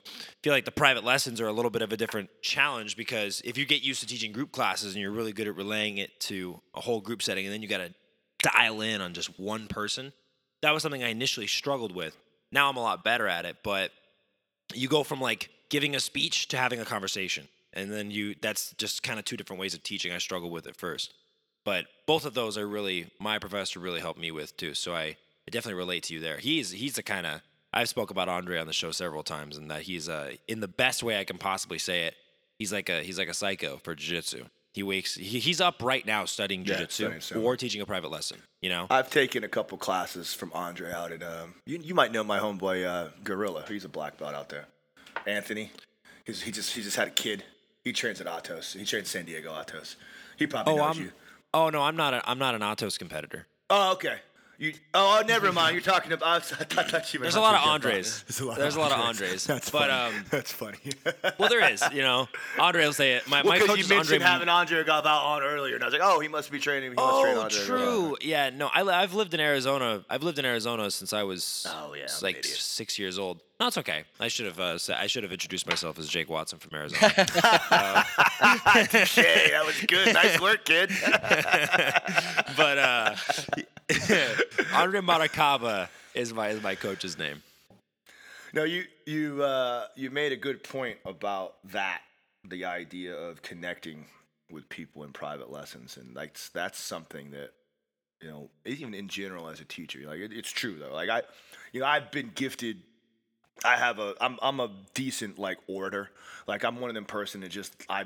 [0.42, 3.56] feel like the private lessons are a little bit of a different challenge because if
[3.56, 6.60] you get used to teaching group classes and you're really good at relaying it to
[6.74, 7.94] a whole group setting, and then you got to
[8.42, 10.12] dial in on just one person
[10.62, 12.16] that was something I initially struggled with.
[12.52, 13.90] Now I'm a lot better at it, but
[14.74, 17.48] you go from like giving a speech to having a conversation.
[17.72, 20.12] And then you that's just kind of two different ways of teaching.
[20.12, 21.12] I struggled with it first.
[21.64, 24.72] But both of those are really my professor really helped me with too.
[24.74, 26.38] So I, I definitely relate to you there.
[26.38, 27.42] He's he's the kind of
[27.74, 30.68] I've spoke about Andre on the show several times and that he's uh in the
[30.68, 32.14] best way I can possibly say it.
[32.58, 34.46] He's like a he's like a psycho for jiu-jitsu.
[34.76, 35.14] He wakes.
[35.14, 37.42] He, he's up right now studying Yeah, jujitsu sumo.
[37.42, 38.42] or teaching a private lesson.
[38.60, 38.86] You know.
[38.90, 41.54] I've taken a couple classes from Andre out at um.
[41.64, 43.64] You, you might know my homeboy uh, Gorilla.
[43.66, 44.66] He's a black belt out there.
[45.26, 45.70] Anthony.
[46.26, 47.42] He's, he just he just had a kid.
[47.84, 48.76] He trains at Atos.
[48.76, 49.96] He trains San Diego Atos.
[50.36, 51.04] He probably oh, knows I'm.
[51.04, 51.12] you.
[51.54, 52.12] Oh no, I'm not.
[52.12, 53.46] A, I'm not an Atos competitor.
[53.70, 54.18] Oh, okay.
[54.58, 55.74] You, oh, never mind.
[55.74, 56.50] You're talking about.
[56.52, 58.24] I thought you meant There's a lot of Andre Andres.
[58.26, 59.22] There's a lot, There's of, a lot of Andres.
[59.30, 59.46] Andres.
[59.46, 60.16] That's But, funny.
[60.16, 60.78] um, That's funny.
[61.38, 61.84] Well, there is.
[61.92, 63.28] You know, Andre will say it.
[63.28, 64.26] My my Because coach you is mentioned Andre.
[64.26, 66.90] having Andre Galvão on earlier, and I was like, oh, he must be training.
[66.90, 68.16] He must train Oh, Andre true.
[68.22, 70.04] Yeah, no, I, I've lived in Arizona.
[70.08, 73.18] I've lived in Arizona since I was Oh, yeah, s- I'm an like six years
[73.18, 73.40] old.
[73.58, 74.04] No, it's okay.
[74.20, 77.08] I should have uh, I should have introduced myself as Jake Watson from Arizona.
[79.06, 80.12] Hey, that was good.
[80.12, 80.90] Nice work, kid.
[82.56, 83.14] but uh,
[84.74, 87.42] Andre Maracaba is my is my coach's name.
[88.52, 92.02] No, you you uh, you made a good point about that.
[92.48, 94.04] The idea of connecting
[94.50, 97.50] with people in private lessons, and like s- that's something that
[98.22, 100.92] you know, even in general as a teacher, like it, it's true though.
[100.94, 101.22] Like I,
[101.72, 102.82] you know, I've been gifted.
[103.64, 104.14] I have a.
[104.20, 106.10] I'm I'm a decent like orator.
[106.46, 108.04] Like I'm one of them person that just I.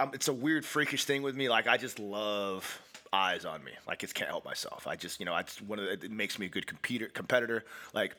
[0.00, 1.48] I'm, it's a weird freakish thing with me.
[1.48, 2.80] Like I just love
[3.12, 3.72] eyes on me.
[3.86, 4.86] Like I just can't help myself.
[4.86, 7.10] I just you know I just one of the, it makes me a good competitor.
[7.12, 7.64] Competitor.
[7.92, 8.16] Like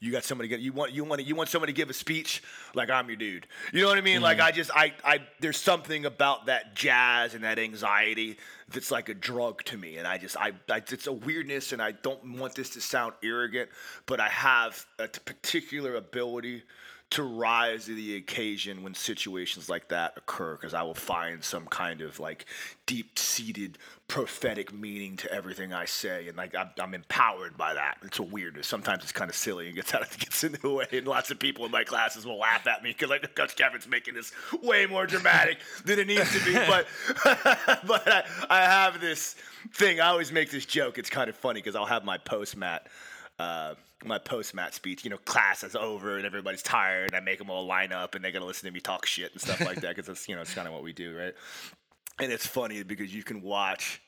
[0.00, 2.42] you got somebody get you want you want you want somebody to give a speech.
[2.74, 3.46] Like I'm your dude.
[3.72, 4.20] You know what I mean?
[4.20, 4.46] Like mm-hmm.
[4.46, 8.36] I just I I there's something about that jazz and that anxiety
[8.68, 9.96] that's like a drug to me.
[9.96, 13.14] And I just I, I it's a weirdness and I don't want this to sound
[13.22, 13.70] arrogant,
[14.06, 16.62] but I have a particular ability
[17.14, 21.64] to rise to the occasion when situations like that occur because I will find some
[21.66, 22.44] kind of like
[22.86, 27.98] deep seated prophetic meaning to everything I say and like I'm, I'm empowered by that.
[28.02, 28.66] It's a weirdness.
[28.66, 31.30] Sometimes it's kind of silly and gets out of gets in the way and lots
[31.30, 34.32] of people in my classes will laugh at me because like Coach Kevin's making this
[34.60, 36.54] way more dramatic than it needs to be.
[36.54, 36.88] But
[37.86, 39.36] but I, I have this
[39.72, 40.00] thing.
[40.00, 40.98] I always make this joke.
[40.98, 42.88] It's kind of funny because I'll have my post mat
[43.38, 45.04] uh, my post mat speech.
[45.04, 47.08] You know, class is over and everybody's tired.
[47.08, 49.32] And I make them all line up and they gotta listen to me talk shit
[49.32, 51.34] and stuff like that because that's you know it's kind of what we do, right?
[52.20, 54.00] And it's funny because you can watch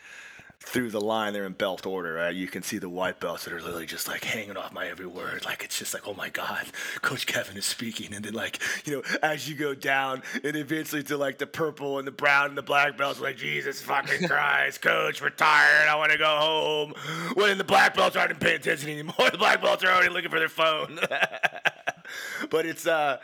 [0.60, 2.34] through the line they're in belt order, right?
[2.34, 5.06] You can see the white belts that are literally just like hanging off my every
[5.06, 5.44] word.
[5.44, 6.66] Like it's just like, oh my God,
[7.02, 8.14] Coach Kevin is speaking.
[8.14, 11.98] And then like, you know, as you go down and eventually to like the purple
[11.98, 15.88] and the brown and the black belts, like, Jesus fucking Christ, Coach, we're tired.
[15.88, 16.94] I want to go home.
[17.34, 19.14] When the black belts aren't paying attention anymore.
[19.36, 20.98] The black belts are already looking for their phone.
[22.50, 23.18] but it's uh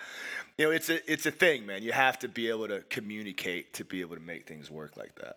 [0.58, 1.82] you know, it's a it's a thing, man.
[1.82, 5.14] You have to be able to communicate to be able to make things work like
[5.16, 5.36] that.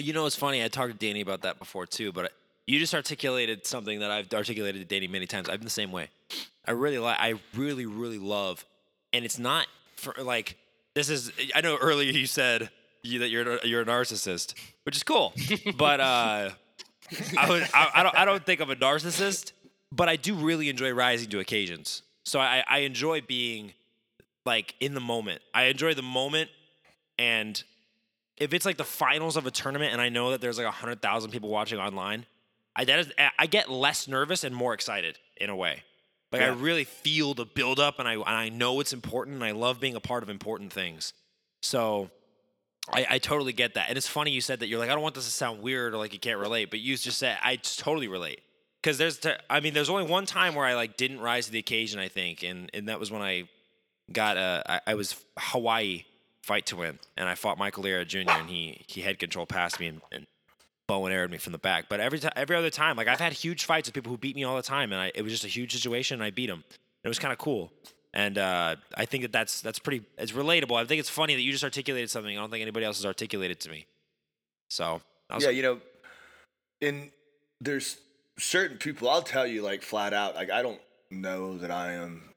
[0.00, 0.64] You know, it's funny.
[0.64, 2.32] I talked to Danny about that before too, but
[2.66, 5.48] you just articulated something that I've articulated to Danny many times.
[5.48, 6.08] I've been the same way.
[6.66, 7.18] I really like.
[7.18, 8.64] I really, really love,
[9.12, 10.56] and it's not for like.
[10.94, 11.32] This is.
[11.54, 12.70] I know earlier you said
[13.02, 15.32] you, that you're a- you're a narcissist, which is cool,
[15.76, 16.50] but uh,
[17.38, 19.52] I, would, I I don't I don't think I'm a narcissist,
[19.90, 22.02] but I do really enjoy rising to occasions.
[22.24, 23.72] So I I enjoy being
[24.46, 25.40] like in the moment.
[25.54, 26.50] I enjoy the moment
[27.18, 27.62] and
[28.42, 31.30] if it's like the finals of a tournament and I know that there's like 100,000
[31.30, 32.26] people watching online,
[32.74, 35.84] I that is I get less nervous and more excited in a way.
[36.32, 39.44] Like I really feel the build up and I and I know it's important and
[39.44, 41.12] I love being a part of important things.
[41.62, 42.10] So
[42.90, 43.90] I, I totally get that.
[43.90, 45.92] And it's funny you said that you're like, I don't want this to sound weird
[45.92, 48.40] or like you can't relate, but you just said I just totally relate.
[48.82, 51.52] Cause there's t- I mean, there's only one time where I like didn't rise to
[51.52, 53.48] the occasion, I think, and and that was when I
[54.10, 56.04] got uh I, I was Hawaii
[56.42, 58.30] fight to win, and I fought Michael Liera Jr.
[58.30, 60.26] and he he head control passed me and, and
[60.86, 61.86] bow and arrowed me from the back.
[61.88, 64.36] But every time, every other time, like I've had huge fights with people who beat
[64.36, 66.48] me all the time, and I, it was just a huge situation, and I beat
[66.48, 66.64] them.
[67.04, 67.72] It was kind of cool,
[68.14, 70.76] and uh, I think that that's that's pretty it's relatable.
[70.80, 73.06] I think it's funny that you just articulated something I don't think anybody else has
[73.06, 73.86] articulated to me.
[74.68, 75.00] So
[75.34, 75.80] was yeah, you know,
[76.80, 77.10] in
[77.60, 77.98] there's
[78.38, 79.08] certain people.
[79.08, 82.31] I'll tell you, like flat out, like I don't know that I am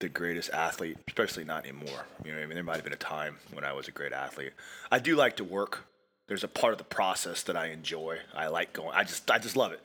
[0.00, 2.06] the greatest athlete, especially not anymore.
[2.24, 4.12] You know, I mean, there might have been a time when I was a great
[4.12, 4.52] athlete.
[4.90, 5.86] I do like to work.
[6.26, 8.18] There's a part of the process that I enjoy.
[8.34, 8.90] I like going.
[8.94, 9.80] I just, I just love it.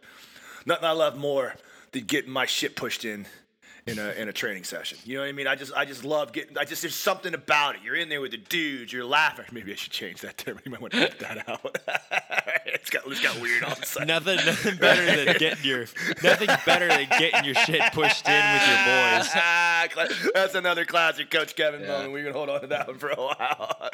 [0.65, 1.55] Nothing I love more
[1.91, 3.25] than getting my shit pushed in
[3.87, 4.97] in a in a training session.
[5.05, 5.47] You know what I mean?
[5.47, 6.57] I just I just love getting.
[6.57, 7.81] I just there's something about it.
[7.83, 8.91] You're in there with the dudes.
[8.93, 9.45] You're laughing.
[9.51, 10.59] Maybe I should change that term.
[10.69, 11.77] You might want to cut that out.
[12.65, 14.07] it's got it's got weird all of a sudden.
[14.09, 15.85] nothing nothing better than getting your
[16.21, 20.31] nothing better than getting your shit pushed in with your boys.
[20.33, 22.11] That's another classic Coach Kevin moment.
[22.11, 23.89] We can hold on to that one for a while.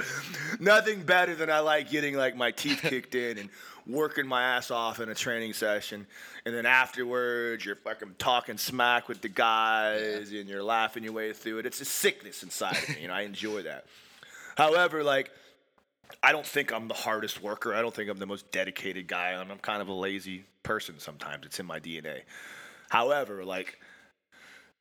[0.60, 3.50] Nothing better than I like getting like my teeth kicked in and
[3.88, 6.08] working my ass off in a training session,
[6.46, 11.34] and then afterwards you're fucking talking smack with the guys and you're laughing your way
[11.34, 11.66] through it.
[11.66, 13.86] It's a sickness inside of me, and I enjoy that.
[14.58, 15.32] However, like
[16.24, 17.74] I don't think I'm the hardest worker.
[17.74, 19.34] I don't think I'm the most dedicated guy.
[19.34, 21.46] I'm, I'm kind of a lazy person sometimes.
[21.46, 22.22] It's in my DNA.
[22.90, 23.80] However, like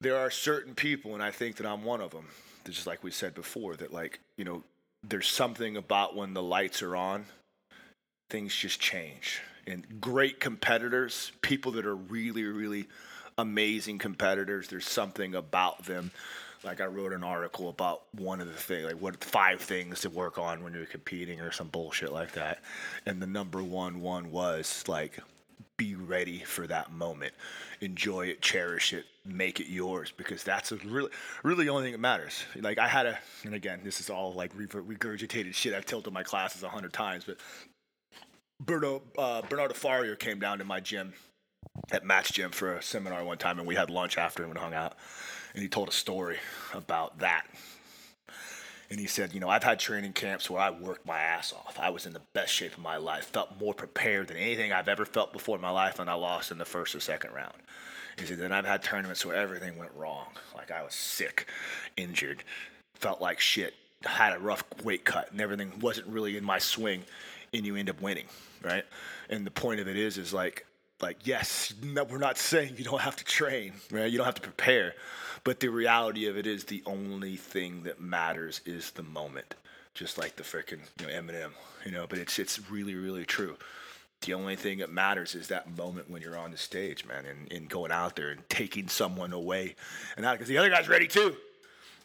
[0.01, 2.29] there are certain people, and I think that I'm one of them.
[2.65, 4.63] Just like we said before, that like you know,
[5.03, 7.27] there's something about when the lights are on,
[8.35, 9.41] things just change.
[9.65, 12.89] And great competitors, people that are really, really
[13.39, 16.11] amazing competitors, there's something about them.
[16.65, 20.11] Like I wrote an article about one of the things, like what five things to
[20.11, 22.59] work on when you're competing or some bullshit like that.
[23.07, 25.21] And the number one one was like
[25.77, 27.35] be ready for that moment.
[27.83, 31.11] Enjoy it, cherish it, make it yours because that's really,
[31.45, 32.45] really the only thing that matters.
[32.57, 36.11] Like I had a, and again, this is all like regurgitated shit I've told to
[36.11, 37.39] my classes a hundred times, but
[38.63, 41.15] Berno, uh, Bernardo Faria came down to my gym
[41.91, 44.75] at Match Gym for a seminar one time, and we had lunch after and hung
[44.75, 44.95] out.
[45.55, 46.39] And he told a story
[46.73, 47.47] about that.
[48.91, 51.79] And he said, you know, I've had training camps where I worked my ass off.
[51.81, 54.89] I was in the best shape of my life, felt more prepared than anything I've
[54.89, 57.55] ever felt before in my life, and I lost in the first or second round.
[58.19, 60.27] He said, then I've had tournaments where everything went wrong.
[60.55, 61.49] Like I was sick,
[61.97, 62.45] injured,
[62.95, 67.05] felt like shit, had a rough weight cut, and everything wasn't really in my swing,
[67.55, 68.27] and you end up winning,
[68.63, 68.85] right?
[69.31, 70.67] And the point of it is, is like,
[71.01, 74.11] like yes, no, we're not saying you don't have to train, right?
[74.11, 74.95] You don't have to prepare,
[75.43, 79.55] but the reality of it is, the only thing that matters is the moment,
[79.95, 81.51] just like the freaking you know Eminem,
[81.85, 82.07] you know.
[82.09, 83.57] But it's it's really really true
[84.25, 87.53] the only thing that matters is that moment when you're on the stage, man, and,
[87.53, 89.77] and going out there and taking someone away.
[90.17, 91.37] And because the other guy's ready too.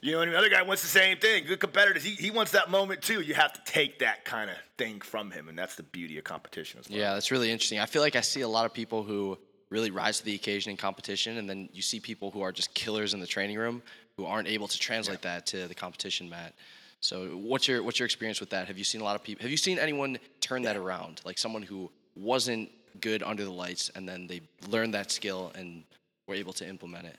[0.01, 1.45] You know, and the other guy wants the same thing.
[1.45, 3.21] Good competitors, he, he wants that moment too.
[3.21, 6.23] You have to take that kind of thing from him, and that's the beauty of
[6.23, 6.97] competition as well.
[6.97, 7.79] Yeah, that's really interesting.
[7.79, 9.37] I feel like I see a lot of people who
[9.69, 12.73] really rise to the occasion in competition, and then you see people who are just
[12.73, 13.81] killers in the training room
[14.15, 15.35] who aren't able to translate yeah.
[15.35, 16.53] that to the competition mat.
[17.01, 18.67] So, what's your what's your experience with that?
[18.67, 19.41] Have you seen a lot of people?
[19.41, 20.73] Have you seen anyone turn yeah.
[20.73, 21.21] that around?
[21.25, 22.69] Like someone who wasn't
[23.01, 25.83] good under the lights, and then they learned that skill and
[26.27, 27.17] were able to implement it.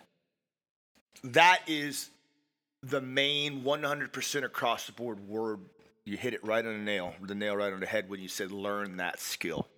[1.24, 2.10] That is
[2.82, 5.60] the main 100% across the board word.
[6.04, 8.28] You hit it right on the nail, the nail right on the head when you
[8.28, 9.68] said learn that skill.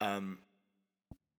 [0.00, 0.38] Um,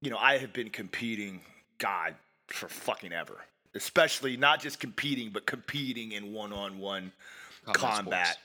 [0.01, 1.41] you know, I have been competing,
[1.77, 2.15] God,
[2.47, 3.37] for fucking ever.
[3.75, 7.11] Especially not just competing, but competing in one-on-one
[7.65, 8.37] combat, combat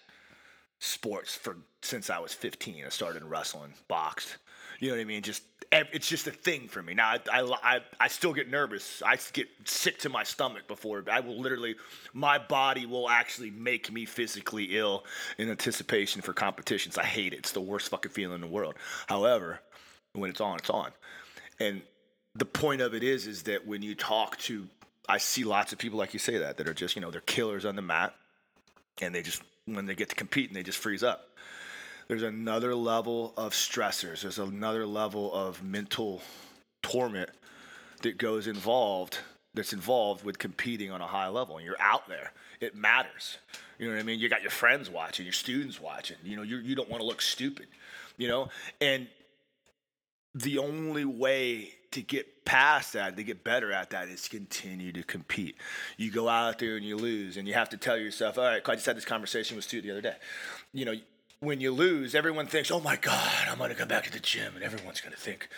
[0.79, 1.33] sports.
[1.33, 2.85] sports for since I was 15.
[2.85, 4.37] I started wrestling, boxed,
[4.83, 5.23] you know what I mean?
[5.23, 6.95] Just it's just a thing for me.
[6.95, 9.03] Now I, I, I, still get nervous.
[9.05, 11.03] I get sick to my stomach before.
[11.11, 11.77] I will literally,
[12.13, 15.05] my body will actually make me physically ill
[15.39, 16.99] in anticipation for competitions.
[16.99, 17.39] I hate it.
[17.39, 18.75] It's the worst fucking feeling in the world.
[19.07, 19.61] However,
[20.13, 20.91] when it's on, it's on.
[21.59, 21.83] And
[22.35, 24.67] the point of it is, is that when you talk to,
[25.09, 27.21] I see lots of people like you say that that are just you know they're
[27.23, 28.15] killers on the mat,
[29.01, 31.29] and they just when they get to compete and they just freeze up
[32.13, 34.21] there's another level of stressors.
[34.21, 36.21] There's another level of mental
[36.83, 37.31] torment
[38.03, 39.19] that goes involved
[39.55, 43.37] that's involved with competing on a high level and you're out there it matters
[43.79, 46.43] you know what i mean you got your friends watching your students watching you know
[46.43, 47.67] you, you don't want to look stupid
[48.17, 48.49] you know
[48.81, 49.07] and
[50.35, 55.03] the only way to get past that, to get better at that, is continue to
[55.03, 55.57] compete.
[55.97, 58.67] You go out there and you lose, and you have to tell yourself, all right,
[58.67, 60.17] I just had this conversation with Stu the other day.
[60.73, 60.95] You know,
[61.43, 64.55] when you lose, everyone thinks, "Oh my God, I'm gonna come back to the gym,"
[64.55, 65.49] and everyone's gonna think,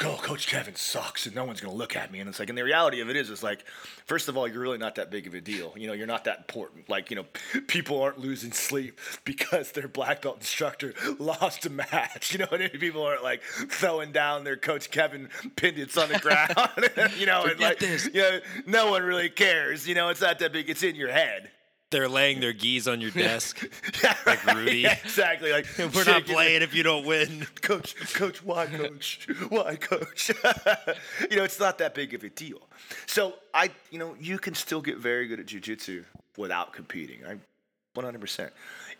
[0.00, 2.18] "Oh, Coach Kevin sucks," and no one's gonna look at me.
[2.18, 3.64] And it's like, and the reality of it is, it's like,
[4.04, 5.72] first of all, you're really not that big of a deal.
[5.76, 6.88] You know, you're not that important.
[6.88, 7.26] Like, you know,
[7.68, 12.28] people aren't losing sleep because their black belt instructor lost a match.
[12.38, 17.10] You know, and people aren't like throwing down their Coach Kevin pendants on the ground.
[17.18, 18.06] you know, and like, this.
[18.12, 19.88] you know, no one really cares.
[19.88, 20.68] You know, it's not that big.
[20.68, 21.50] It's in your head
[21.90, 23.66] they're laying their gis on your desk,
[24.02, 24.78] yeah, like Rudy.
[24.78, 25.52] Yeah, exactly.
[25.52, 27.94] Like we're not playing if you don't win, coach.
[28.14, 29.26] Coach, why, coach?
[29.48, 30.30] Why, coach?
[31.30, 32.60] you know, it's not that big of a deal.
[33.06, 36.04] So I, you know, you can still get very good at jujitsu
[36.36, 37.24] without competing.
[37.26, 37.36] I
[38.04, 38.50] 100%.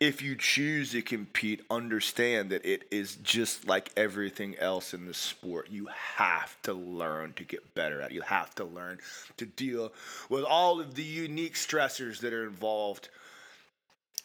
[0.00, 5.14] If you choose to compete, understand that it is just like everything else in the
[5.14, 5.68] sport.
[5.70, 8.14] You have to learn to get better at it.
[8.14, 8.98] You have to learn
[9.38, 9.92] to deal
[10.28, 13.08] with all of the unique stressors that are involved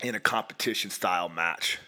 [0.03, 1.79] in a competition style match.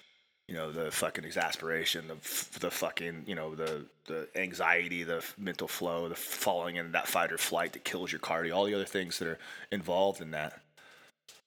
[0.47, 5.67] You know, the fucking exasperation, the, the fucking, you know, the, the anxiety, the mental
[5.67, 8.85] flow, the falling into that fight or flight that kills your cardio, all the other
[8.85, 9.39] things that are
[9.71, 10.61] involved in that,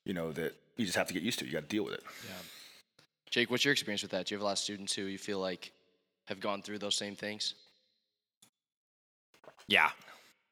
[0.04, 1.48] you know, that you just have to get used to it.
[1.48, 2.02] You got to deal with it.
[2.26, 2.34] Yeah.
[3.30, 4.26] Jake, what's your experience with that?
[4.26, 5.72] Do you have a lot of students who you feel like
[6.26, 7.54] have gone through those same things?
[9.66, 9.90] Yeah,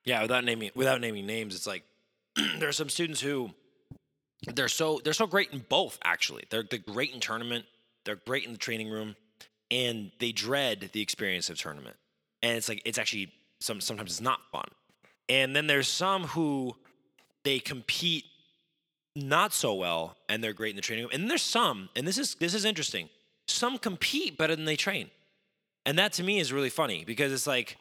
[0.04, 0.20] yeah.
[0.20, 1.84] Without naming without naming names, it's like
[2.58, 3.50] there are some students who
[4.54, 5.98] they're so they're so great in both.
[6.04, 7.64] Actually, they're they're great in tournament.
[8.04, 9.16] they're great in the training room,
[9.70, 11.96] and they dread the experience of tournament.
[12.42, 14.68] And it's like it's actually some sometimes it's not fun.
[15.28, 16.76] And then there's some who
[17.42, 18.24] they compete
[19.16, 21.10] not so well and they're great in the training room.
[21.12, 23.08] And there's some, and this is this is interesting.
[23.48, 25.10] Some compete better than they train.
[25.84, 27.78] And that to me is really funny because it's like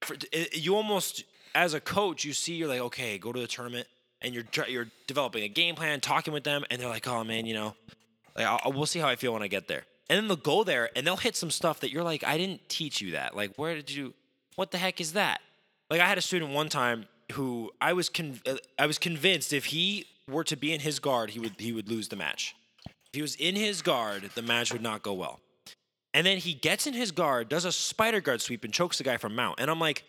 [0.00, 3.46] for, it, you almost as a coach, you see you're like, okay, go to the
[3.46, 3.86] tournament
[4.22, 7.46] and you're you're developing a game plan, talking with them, and they're like, oh man,
[7.46, 7.74] you know,
[8.36, 9.84] like I'll, we'll see how I feel when I get there.
[10.08, 12.68] And then they'll go there and they'll hit some stuff that you're like, I didn't
[12.68, 13.36] teach you that.
[13.36, 14.14] Like, where did you?
[14.56, 15.40] What the heck is that?
[15.88, 19.52] Like, I had a student one time who I was con- uh, I was convinced
[19.52, 22.54] if he were to be in his guard, he would he would lose the match.
[22.86, 25.40] If he was in his guard, the match would not go well.
[26.12, 29.04] And then he gets in his guard, does a spider guard sweep, and chokes the
[29.04, 29.60] guy from mount.
[29.60, 30.04] And I'm like,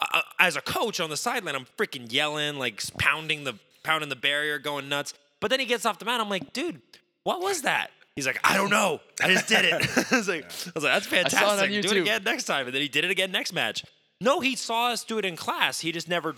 [0.00, 4.16] uh, as a coach on the sideline, I'm freaking yelling, like pounding the pounding the
[4.16, 5.14] barrier, going nuts.
[5.40, 6.20] But then he gets off the mat.
[6.20, 6.80] I'm like, dude,
[7.24, 7.90] what was that?
[8.16, 9.00] He's like, I don't know.
[9.22, 9.72] I just did it.
[10.12, 11.38] I was like, I was like, that's fantastic.
[11.38, 12.66] saw it on Do it again next time.
[12.66, 13.84] And then he did it again next match.
[14.20, 15.80] No, he saw us do it in class.
[15.80, 16.34] He just never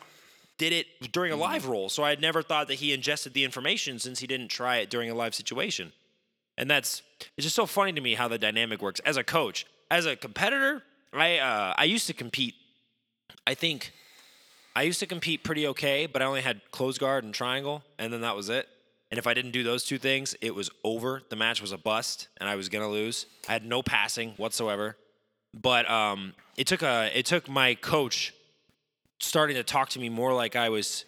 [0.63, 1.89] did it during a live roll.
[1.89, 4.91] So I had never thought that he ingested the information since he didn't try it
[4.91, 5.93] during a live situation.
[6.57, 7.03] And that's
[7.37, 9.67] it's just so funny to me how the dynamic works as a coach.
[9.91, 12.55] As a competitor, I uh, I used to compete.
[13.45, 13.93] I think
[14.77, 18.13] I used to compete pretty okay, but I only had close guard and triangle, and
[18.13, 18.69] then that was it.
[19.11, 21.23] And if I didn't do those two things, it was over.
[21.29, 23.27] The match was a bust, and I was gonna lose.
[23.49, 24.97] I had no passing whatsoever.
[25.53, 28.33] But um, it took a it took my coach
[29.25, 31.05] starting to talk to me more like I was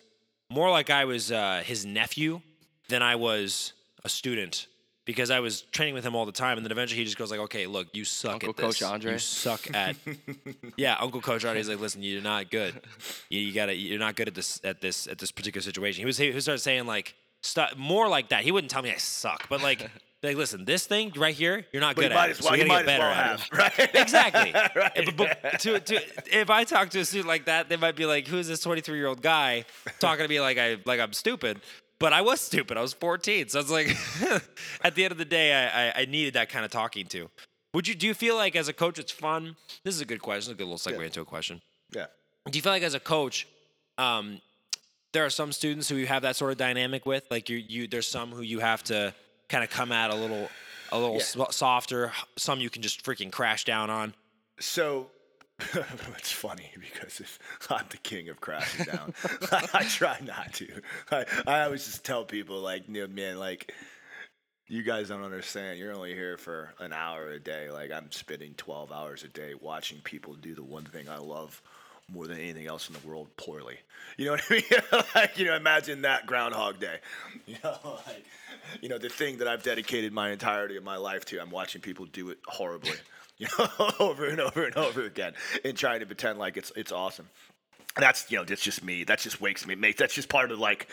[0.50, 2.40] more like I was uh, his nephew
[2.88, 3.72] than I was
[4.04, 4.66] a student
[5.04, 7.30] because I was training with him all the time, and then eventually he just goes
[7.30, 8.64] like, "Okay, look, you suck Uncle at this.
[8.64, 9.12] Coach Andre?
[9.12, 9.96] You suck at
[10.76, 12.80] yeah, Uncle Coach Andre is like, listen, you're not good.
[13.28, 16.02] You, you gotta, you're not good at this, at this, at this particular situation.
[16.02, 18.44] He was, he started saying like stuff more like that.
[18.44, 19.90] He wouldn't tell me I suck, but like,
[20.24, 22.30] like, listen, this thing right here, you're not But good you at.
[22.30, 23.78] it, well, so you gotta get well better at it.
[23.78, 23.94] right?
[23.94, 24.52] Exactly.
[24.74, 25.10] right.
[25.16, 26.00] But, but to, to,
[26.40, 28.96] if I talk to a student like that, they might be like, "Who's this 23
[28.96, 29.64] year old guy
[30.00, 31.60] talking to me like I like I'm stupid?"
[32.00, 32.76] But I was stupid.
[32.76, 33.88] I was 14, so it's like,
[34.82, 37.30] at the end of the day, I, I, I needed that kind of talking to.
[37.72, 39.56] Would you do you feel like as a coach it's fun?
[39.84, 40.52] This is a good question.
[40.52, 41.04] A good little segue Yeah.
[41.06, 41.60] into a question.
[41.94, 42.06] yeah.
[42.50, 43.46] Do you feel like as a coach,
[43.96, 44.40] um,
[45.12, 47.24] there are some students who you have that sort of dynamic with?
[47.30, 49.14] Like you, you there's some who you have to
[49.54, 50.48] kind of come at a little,
[50.92, 51.46] a little Yeah.
[51.50, 52.12] softer.
[52.36, 54.14] Some you can just freaking crash down on.
[54.60, 55.10] So
[56.16, 57.38] it's funny because if
[57.70, 59.14] I'm the king of crashing down,
[59.72, 60.82] I try not to.
[61.12, 63.72] I, I always just tell people like, man, like
[64.66, 65.78] you guys don't understand.
[65.78, 67.70] You're only here for an hour a day.
[67.70, 71.62] Like I'm spending 12 hours a day watching people do the one thing I love
[72.12, 73.76] more than anything else in the world poorly.
[74.16, 75.04] You know what I mean?
[75.14, 76.98] like, you know, imagine that Groundhog Day.
[77.46, 78.24] You know, like,
[78.80, 81.38] you know, the thing that I've dedicated my entirety of my life to.
[81.40, 82.94] I'm watching people do it horribly,
[83.38, 83.68] you know,
[84.00, 87.28] over and over and over again, and trying to pretend like it's it's awesome.
[87.96, 89.04] That's you know that's just me.
[89.04, 89.74] That just wakes me.
[89.74, 90.88] Makes that's just part of like,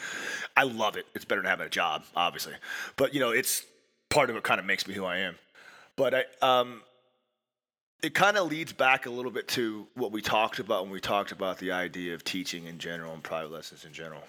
[0.57, 1.05] I love it.
[1.15, 2.53] It's better than having a job, obviously,
[2.97, 3.63] but you know it's
[4.09, 5.35] part of what Kind of makes me who I am.
[5.95, 6.81] But I um,
[8.01, 10.99] it kind of leads back a little bit to what we talked about when we
[10.99, 14.23] talked about the idea of teaching in general and private lessons in general.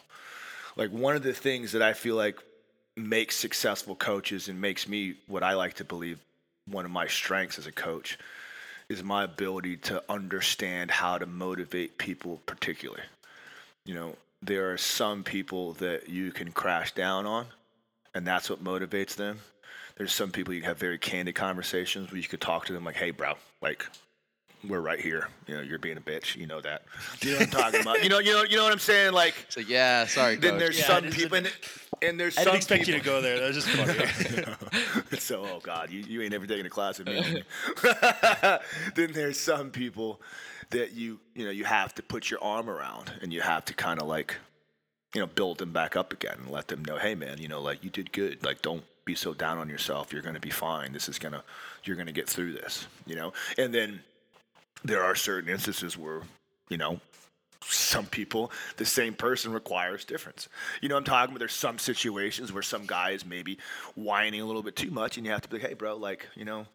[0.77, 2.39] Like one of the things that I feel like
[2.97, 6.19] makes successful coaches and makes me what I like to believe
[6.67, 8.19] one of my strengths as a coach
[8.89, 13.03] is my ability to understand how to motivate people particularly.
[13.87, 17.47] You know, there are some people that you can crash down on
[18.15, 19.41] and that's what motivates them.
[19.97, 22.85] There's some people you can have very candid conversations where you could talk to them
[22.85, 23.85] like, "Hey, bro, like
[24.69, 25.29] we're right here.
[25.49, 26.37] You know, you're being a bitch.
[26.37, 26.83] You know that.
[27.21, 28.03] You know what I'm talking about.
[28.05, 29.13] You know, you know, you know what I'm saying.
[29.13, 30.61] Like, So yeah, sorry, then coach.
[30.61, 31.53] there's Yeah, some people, a- and,
[32.01, 32.95] and there's I some didn't expect people.
[32.95, 33.41] you to go there.
[33.41, 35.19] That was just funny.
[35.19, 37.43] so, oh God, you, you ain't ever taking a class with me.
[38.95, 40.21] then there's some people
[40.71, 43.75] that you you know you have to put your arm around and you have to
[43.75, 44.37] kind of like
[45.15, 47.61] you know build them back up again and let them know, hey man, you know
[47.61, 48.45] like you did good.
[48.45, 50.13] Like don't be so down on yourself.
[50.13, 50.93] You're gonna be fine.
[50.93, 51.43] This is gonna
[51.85, 52.87] you're gonna get through this.
[53.07, 54.01] You know, and then
[54.85, 56.23] there are certain instances where
[56.69, 57.01] you know
[57.65, 60.49] some people, the same person requires difference.
[60.81, 63.59] You know, I'm talking about there's some situations where some guy is maybe
[63.95, 66.27] whining a little bit too much, and you have to be like, hey, bro, like,
[66.35, 66.67] you know,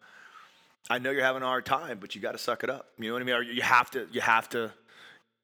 [0.90, 2.88] I know you're having a hard time, but you got to suck it up.
[2.98, 3.34] You know what I mean?
[3.34, 4.72] Or you have to, you have to,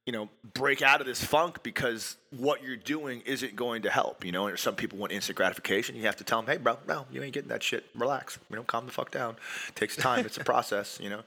[0.06, 4.24] you know, break out of this funk because what you're doing isn't going to help.
[4.24, 5.96] You know, and some people want instant gratification.
[5.96, 7.86] You have to tell them, hey, bro, no, you ain't getting that shit.
[7.94, 8.38] Relax.
[8.50, 9.36] You know, calm the fuck down.
[9.68, 10.26] It takes time.
[10.26, 10.98] It's a process.
[11.00, 11.22] You know,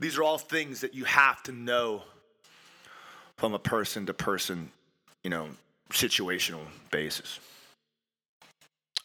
[0.00, 2.02] these are all things that you have to know
[3.36, 4.70] from a person to person,
[5.22, 5.48] you know,
[5.90, 6.60] situational
[6.90, 7.38] basis.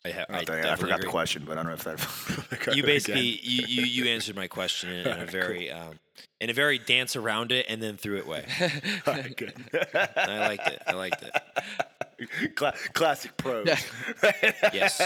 [0.04, 1.06] I, ha- I, I, I forgot agree.
[1.06, 2.74] the question, but I don't know if that.
[2.76, 5.99] You basically you, you you answered my question in, in a very um,
[6.39, 8.45] in a very dance around it and then threw it way.
[9.08, 9.54] Alright, good.
[10.16, 10.82] I liked it.
[10.88, 12.56] I liked it.
[12.56, 13.68] Cla- classic prose.
[14.74, 15.02] Yes.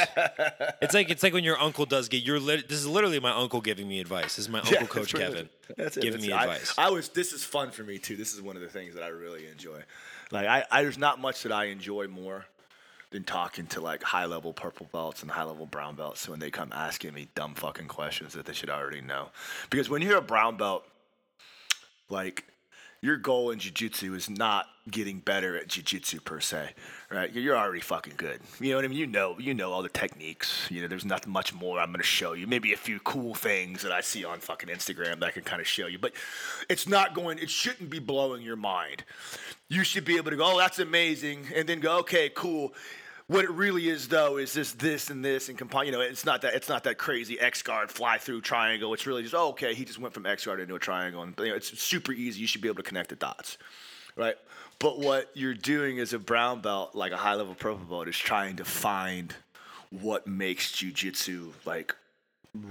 [0.82, 2.40] It's like it's like when your uncle does get your.
[2.40, 4.36] Lit- this is literally my uncle giving me advice.
[4.36, 6.02] This is my uncle, Yeah, Coach that's pretty Kevin, That's it.
[6.04, 6.38] giving That's me it.
[6.38, 6.74] I- advice.
[6.78, 7.10] I, was.
[7.10, 8.16] This is fun for me too.
[8.18, 9.82] This is one of the things that I really enjoy.
[10.32, 12.46] Like I, I there's not much that I enjoy more
[13.16, 16.52] than talking to like high level purple belts and high level brown belts when they
[16.52, 19.30] come asking me dumb fucking questions that they should already know.
[19.70, 20.86] Because when you're a brown belt,
[22.10, 22.44] like
[23.02, 26.74] your goal in jiu-jitsu is not getting better at jiu-jitsu per se
[27.12, 27.32] right?
[27.32, 28.40] You're already fucking good.
[28.60, 28.98] You know what i mean?
[28.98, 30.68] You know you know all the techniques.
[30.70, 32.48] You know there's nothing much more i'm going to show you.
[32.48, 35.62] Maybe a few cool things that i see on fucking instagram that i can kind
[35.62, 36.14] of show you but
[36.70, 39.04] it's not going it shouldn't be blowing your mind.
[39.70, 42.74] You should be able to go oh that's amazing and then go okay cool
[43.28, 46.26] what it really is though is this this and this and combine you know it's
[46.26, 48.94] not that it's not that crazy x guard fly through triangle.
[48.94, 51.34] It's really just oh, okay he just went from x guard into a triangle and
[51.40, 52.42] you know, it's super easy.
[52.42, 53.58] You should be able to connect the dots
[54.16, 54.36] right?
[54.80, 58.18] But what you're doing as a brown belt like a high level purple belt is
[58.18, 59.34] trying to find
[59.90, 61.96] what makes jiu-jitsu like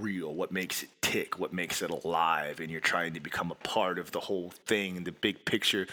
[0.00, 3.54] real, what makes it tick, what makes it alive, and you're trying to become a
[3.56, 5.86] part of the whole thing, the big picture,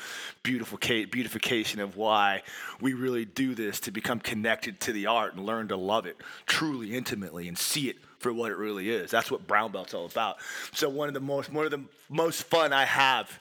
[0.43, 2.41] beautiful beautification of why
[2.79, 6.17] we really do this to become connected to the art and learn to love it
[6.45, 9.11] truly intimately and see it for what it really is.
[9.11, 10.37] That's what brown belt's all about.
[10.73, 13.39] So one of the most one of the most fun I have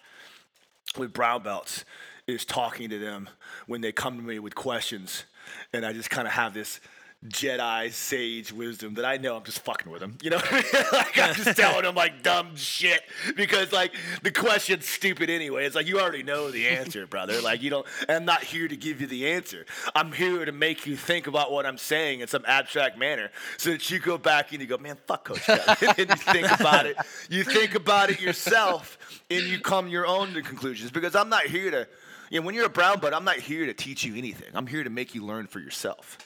[0.96, 1.84] with brown belts
[2.26, 3.28] is talking to them
[3.66, 5.24] when they come to me with questions,
[5.72, 6.80] and I just kind of have this
[7.28, 10.16] Jedi sage wisdom that I know I'm just fucking with him.
[10.22, 10.64] You know I mean?
[10.92, 13.02] like I'm just telling him like dumb shit
[13.36, 13.92] because like
[14.22, 15.66] the question's stupid anyway.
[15.66, 17.42] It's like you already know the answer, brother.
[17.42, 17.86] Like you don't.
[18.08, 19.66] I'm not here to give you the answer.
[19.94, 23.72] I'm here to make you think about what I'm saying in some abstract manner, so
[23.72, 25.46] that you go back and you go, man, fuck Coach
[25.98, 26.96] and you think about it.
[27.28, 28.96] You think about it yourself,
[29.28, 30.90] and you come your own to conclusions.
[30.90, 31.86] Because I'm not here to.
[32.30, 34.48] You know, when you're a brown belt, I'm not here to teach you anything.
[34.54, 36.16] I'm here to make you learn for yourself.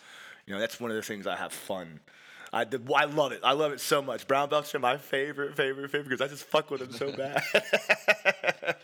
[0.47, 2.01] You know, that's one of the things I have fun.
[2.53, 3.41] I, the, I love it.
[3.43, 4.29] I love it so much.
[4.29, 7.43] Brown belts are my favorite, favorite, favorite because I just fuck with them so bad.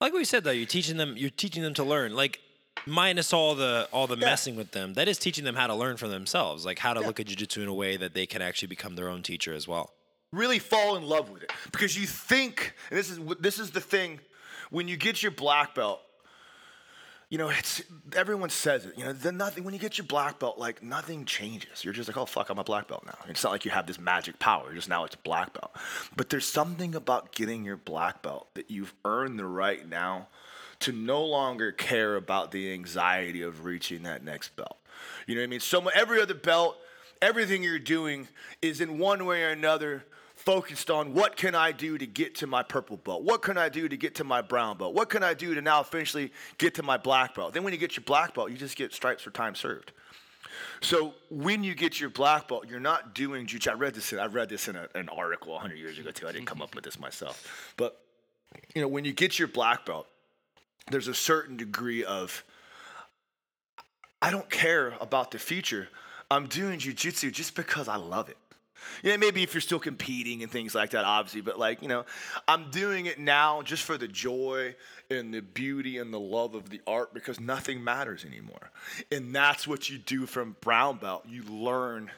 [0.00, 1.14] like we said though, you're teaching them.
[1.16, 2.14] You're teaching them to learn.
[2.14, 2.40] Like
[2.86, 5.98] minus all the all the messing with them, that is teaching them how to learn
[5.98, 6.64] for themselves.
[6.64, 9.08] Like how to look at jujitsu in a way that they can actually become their
[9.08, 9.92] own teacher as well.
[10.32, 13.80] really fall in love with it because you think, and this is this is the
[13.80, 14.20] thing,
[14.70, 16.00] when you get your black belt,
[17.30, 17.80] you know, it's
[18.16, 18.98] everyone says it.
[18.98, 19.62] You know, then nothing.
[19.62, 21.84] When you get your black belt, like nothing changes.
[21.84, 23.16] You're just like, oh fuck, I'm a black belt now.
[23.28, 24.74] It's not like you have this magic power.
[24.74, 25.70] Just now, it's black belt.
[26.16, 30.26] But there's something about getting your black belt that you've earned the right now
[30.80, 34.76] to no longer care about the anxiety of reaching that next belt.
[35.28, 35.60] You know what I mean?
[35.60, 36.78] So every other belt,
[37.22, 38.26] everything you're doing
[38.60, 40.04] is in one way or another
[40.40, 43.22] focused on what can I do to get to my purple belt?
[43.22, 44.94] What can I do to get to my brown belt?
[44.94, 47.52] What can I do to now eventually get to my black belt?
[47.52, 49.92] Then when you get your black belt, you just get stripes for time served.
[50.80, 54.14] So when you get your black belt, you're not doing jiu I read this.
[54.14, 56.26] In, I read this in a, an article 100 years ago too.
[56.26, 57.74] I didn't come up with this myself.
[57.76, 58.00] But
[58.74, 60.06] you know, when you get your black belt,
[60.90, 62.42] there's a certain degree of
[64.22, 65.88] I don't care about the future.
[66.30, 68.38] I'm doing jujitsu just because I love it.
[69.02, 71.88] You know, maybe if you're still competing and things like that, obviously, but like, you
[71.88, 72.04] know,
[72.48, 74.74] I'm doing it now just for the joy
[75.10, 78.70] and the beauty and the love of the art because nothing matters anymore.
[79.10, 81.24] And that's what you do from brown belt.
[81.28, 82.10] You learn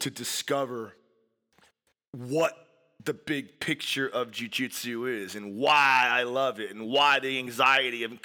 [0.00, 0.94] to discover
[2.12, 2.64] what
[3.04, 8.04] the big picture of jujitsu is and why I love it and why the anxiety
[8.04, 8.18] and,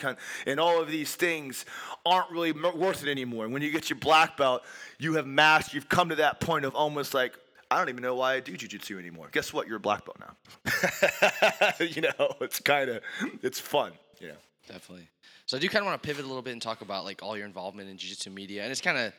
[0.46, 1.66] and all of these things
[2.06, 3.50] aren't really worth it anymore.
[3.50, 4.64] When you get your black belt,
[4.98, 7.38] you have mastered, you've come to that point of almost like,
[7.72, 9.30] I don't even know why I do jujitsu anymore.
[9.32, 9.68] Guess what?
[9.68, 11.74] You're a black belt now.
[11.86, 13.04] you know, it's kind of,
[13.44, 14.38] it's fun, you know.
[14.68, 15.08] Definitely.
[15.46, 17.24] So I do kind of want to pivot a little bit and talk about like
[17.24, 19.14] all your involvement in jiu-jitsu media, and it's kind of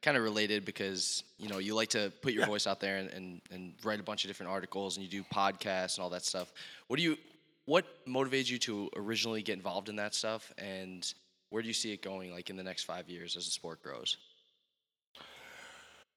[0.00, 3.08] kind of related because you know you like to put your voice out there and,
[3.10, 6.24] and and write a bunch of different articles, and you do podcasts and all that
[6.24, 6.52] stuff.
[6.86, 7.18] What do you
[7.64, 11.12] what motivates you to originally get involved in that stuff, and
[11.50, 13.82] where do you see it going like in the next five years as the sport
[13.82, 14.16] grows?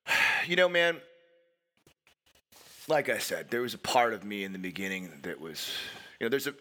[0.47, 0.97] You know, man,
[2.87, 5.71] like I said, there was a part of me in the beginning that was,
[6.19, 6.53] you know, there's a,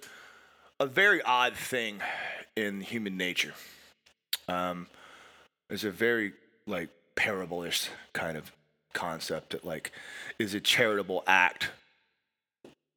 [0.80, 2.00] a very odd thing
[2.56, 3.54] in human nature.
[4.48, 4.86] Um,
[5.68, 6.32] there's a very,
[6.66, 8.52] like, parable-ish kind of
[8.92, 9.92] concept that, like,
[10.38, 11.70] is a charitable act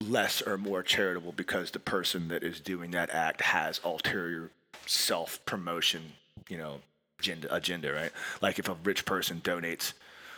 [0.02, 4.52] less or more charitable because the person that is doing that act has ulterior
[4.86, 6.02] self-promotion,
[6.48, 6.80] you know,
[7.20, 8.12] agenda, agenda, right?
[8.42, 9.94] Like if a rich person donates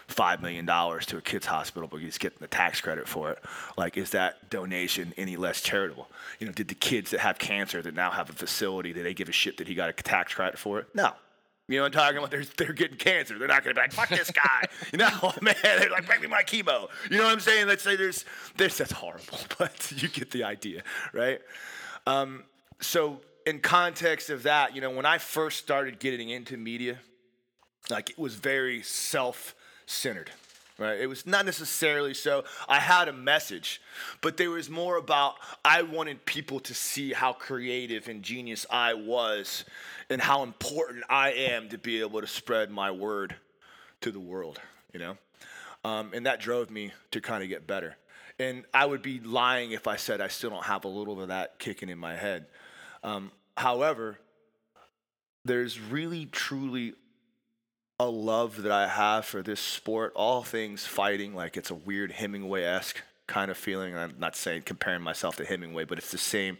[0.09, 3.39] five million dollars to a kids hospital, but he's getting the tax credit for it.
[3.77, 6.09] Like, is that donation any less charitable?
[6.39, 9.13] You know, did the kids that have cancer that now have a facility, did they
[9.13, 10.87] give a shit that he got a tax credit for it?
[10.93, 11.13] No.
[11.67, 12.31] You know what I'm talking about?
[12.31, 13.37] They're, they're getting cancer.
[13.37, 14.65] They're not going to be like, fuck this guy.
[14.91, 15.07] you know,
[15.41, 16.89] man, they're like, bring me my chemo.
[17.11, 17.67] You know what I'm saying?
[17.67, 18.25] Let's say there's,
[18.57, 20.81] there's that's horrible, but you get the idea,
[21.13, 21.39] right?
[22.07, 22.43] Um,
[22.81, 26.97] so, in context of that, you know, when I first started getting into media,
[27.89, 29.55] like it was very self
[29.89, 30.31] centered
[30.79, 30.99] right?
[30.99, 32.45] It was not necessarily so.
[32.67, 33.81] I had a message,
[34.21, 38.93] but there was more about I wanted people to see how creative and genius I
[38.93, 39.65] was
[40.09, 43.35] and how important I am to be able to spread my word
[44.01, 44.59] to the world,
[44.93, 45.17] you know?
[45.83, 47.95] Um, and that drove me to kind of get better.
[48.39, 51.27] And I would be lying if I said I still don't have a little of
[51.27, 52.45] that kicking in my head.
[53.03, 54.17] Um, however,
[55.43, 56.93] there's really, truly
[57.99, 62.11] a love that I have for this sport, all things fighting, like it's a weird
[62.11, 63.95] Hemingway esque kind of feeling.
[63.95, 66.57] I'm not saying comparing myself to Hemingway, but it's the same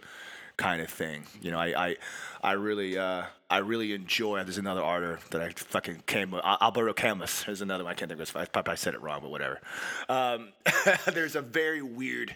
[0.58, 1.24] kind of thing.
[1.42, 1.96] You know, I I,
[2.44, 4.44] I really uh, I really enjoy.
[4.44, 6.34] There's another artist that I fucking came.
[6.34, 7.92] Uh, Alberto Camus is another one.
[7.92, 8.36] I can't think of.
[8.36, 9.62] I probably said it wrong, but whatever.
[10.10, 10.50] Um,
[11.14, 12.36] there's a very weird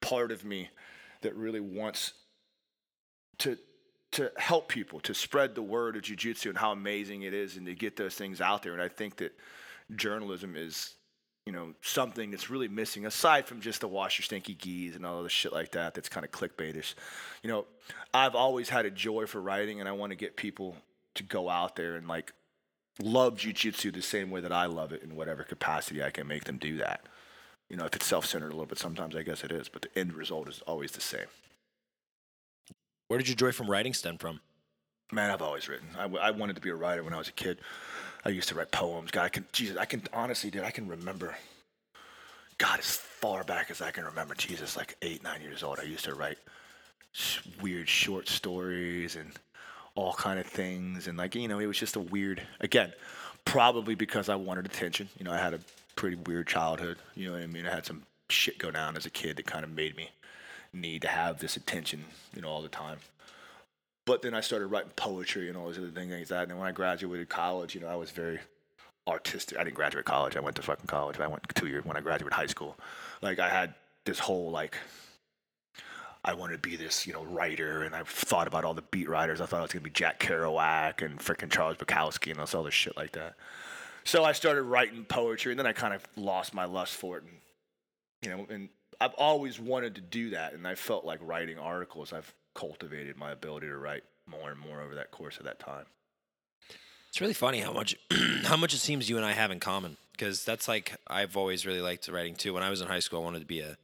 [0.00, 0.70] part of me
[1.22, 2.12] that really wants
[3.38, 3.58] to
[4.12, 7.66] to help people, to spread the word of jujitsu and how amazing it is, and
[7.66, 8.72] to get those things out there.
[8.72, 9.32] And I think that
[9.96, 10.94] journalism is,
[11.44, 15.04] you know, something that's really missing aside from just the wash your stinky gis and
[15.04, 15.94] all the shit like that.
[15.94, 16.94] That's kind of clickbaitish.
[17.42, 17.66] You know,
[18.12, 20.76] I've always had a joy for writing, and I want to get people
[21.14, 22.32] to go out there and like
[23.02, 26.44] love jujitsu the same way that I love it in whatever capacity I can make
[26.44, 27.06] them do that.
[27.68, 29.98] You know, if it's self-centered a little bit, sometimes I guess it is, but the
[29.98, 31.26] end result is always the same.
[33.08, 34.40] Where did your joy from writing stem from?
[35.10, 35.88] Man, I've always written.
[35.98, 37.58] I, I wanted to be a writer when I was a kid.
[38.24, 39.10] I used to write poems.
[39.10, 41.36] God, I can, Jesus, I can honestly, dude, I can remember.
[42.58, 45.84] God, as far back as I can remember, Jesus, like eight, nine years old, I
[45.84, 46.38] used to write
[47.62, 49.30] weird short stories and
[49.94, 52.42] all kind of things, and like you know, it was just a weird.
[52.60, 52.92] Again,
[53.44, 55.08] probably because I wanted attention.
[55.18, 55.60] You know, I had a
[55.96, 56.98] pretty weird childhood.
[57.14, 57.66] You know what I mean?
[57.66, 60.10] I had some shit go down as a kid that kind of made me
[60.72, 62.04] need to have this attention,
[62.34, 62.98] you know, all the time.
[64.06, 66.42] But then I started writing poetry and all these other things like that.
[66.42, 68.38] And then when I graduated college, you know, I was very
[69.06, 69.58] artistic.
[69.58, 70.36] I didn't graduate college.
[70.36, 71.18] I went to fucking college.
[71.20, 72.76] I went two years when I graduated high school.
[73.22, 74.76] Like I had this whole like
[76.24, 79.08] I wanted to be this, you know, writer, and I thought about all the beat
[79.08, 79.40] writers.
[79.40, 82.54] I thought I was gonna be Jack Kerouac and freaking Charles Bukowski and all this
[82.54, 83.34] other shit like that.
[84.04, 87.24] So I started writing poetry, and then I kind of lost my lust for it,
[87.24, 87.32] and
[88.22, 88.68] you know, and
[89.00, 92.12] I've always wanted to do that, and I felt like writing articles.
[92.12, 95.86] I've cultivated my ability to write more and more over that course of that time.
[97.08, 97.94] It's really funny how much
[98.44, 101.64] how much it seems you and I have in common because that's like I've always
[101.64, 102.52] really liked writing too.
[102.52, 103.76] When I was in high school, I wanted to be a,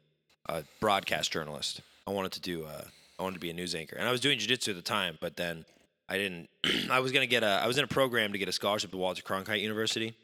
[0.47, 1.81] a broadcast journalist.
[2.07, 2.85] I wanted to do uh,
[3.19, 5.17] I wanted to be a news anchor, and I was doing jiu-jitsu at the time.
[5.21, 5.65] But then
[6.09, 6.49] I didn't.
[6.91, 7.61] I was gonna get a.
[7.63, 10.15] I was in a program to get a scholarship to Walter Cronkite University,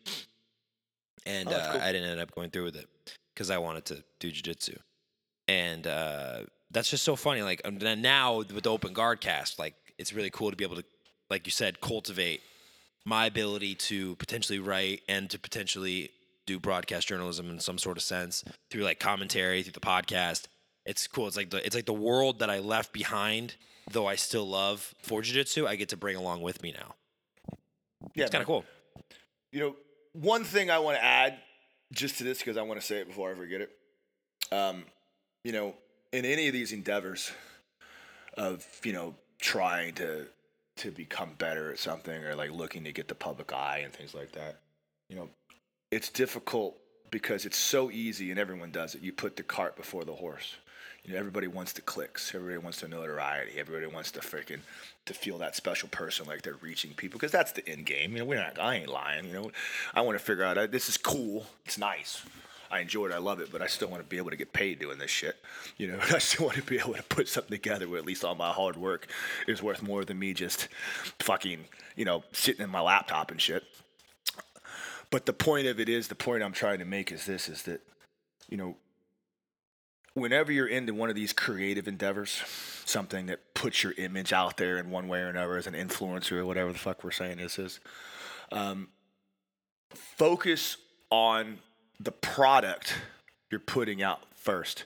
[1.24, 1.80] and Oh, uh, cool.
[1.80, 2.86] I didn't end up going through with it
[3.41, 4.76] because I wanted to do jiu-jitsu.
[5.49, 7.41] and uh, that's just so funny.
[7.41, 10.62] Like um, then now with the open guard cast, like it's really cool to be
[10.62, 10.84] able to,
[11.30, 12.43] like you said, cultivate
[13.07, 16.11] my ability to potentially write and to potentially
[16.47, 20.47] do broadcast journalism in some sort of sense through like commentary through the podcast.
[20.84, 21.26] It's cool.
[21.26, 23.55] It's like the it's like the world that I left behind,
[23.91, 26.95] though I still love for jiu-jitsu, I get to bring along with me now.
[28.14, 28.66] Yeah, It's kind of cool.
[29.51, 29.76] You know,
[30.12, 31.38] one thing I want to add
[31.93, 33.70] just to this because I want to say it before I forget it.
[34.53, 34.84] Um,
[35.45, 35.74] you know,
[36.12, 37.32] in any of these endeavors
[38.36, 40.26] of you know trying to
[40.76, 44.14] to become better at something or like looking to get the public eye and things
[44.14, 44.61] like that,
[45.09, 45.28] you know,
[45.91, 46.76] it's difficult
[47.11, 49.03] because it's so easy and everyone does it.
[49.03, 50.57] You put the cart before the horse.
[51.05, 52.34] You know, everybody wants the clicks.
[52.34, 53.53] Everybody wants the notoriety.
[53.59, 54.61] Everybody wants to freaking
[55.07, 58.12] to feel that special person like they're reaching people because that's the end game.
[58.12, 58.59] You know, we're not.
[58.59, 59.26] I ain't lying.
[59.26, 59.51] You know,
[59.94, 61.46] I want to figure out uh, this is cool.
[61.64, 62.22] It's nice.
[62.70, 63.12] I enjoy it.
[63.12, 63.51] I love it.
[63.51, 65.36] But I still want to be able to get paid doing this shit.
[65.76, 68.24] You know, I still want to be able to put something together where at least
[68.24, 69.09] all my hard work
[69.48, 70.68] is worth more than me just
[71.18, 71.64] fucking
[71.96, 73.64] you know sitting in my laptop and shit.
[75.11, 77.62] But the point of it is, the point I'm trying to make is this: is
[77.62, 77.80] that
[78.48, 78.76] you know
[80.21, 82.43] whenever you're into one of these creative endeavors,
[82.85, 86.33] something that puts your image out there in one way or another as an influencer
[86.33, 87.81] or whatever the fuck we're saying this is,
[88.53, 88.89] um,
[89.91, 90.77] focus
[91.11, 91.59] on
[91.99, 92.95] the product
[93.51, 94.85] you're putting out first.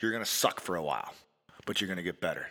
[0.00, 1.12] You're gonna suck for a while,
[1.64, 2.46] but you're gonna get better.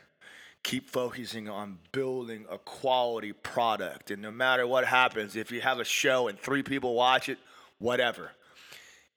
[0.63, 5.79] Keep focusing on building a quality product, and no matter what happens, if you have
[5.79, 7.37] a show and three people watch it,
[7.77, 8.31] whatever.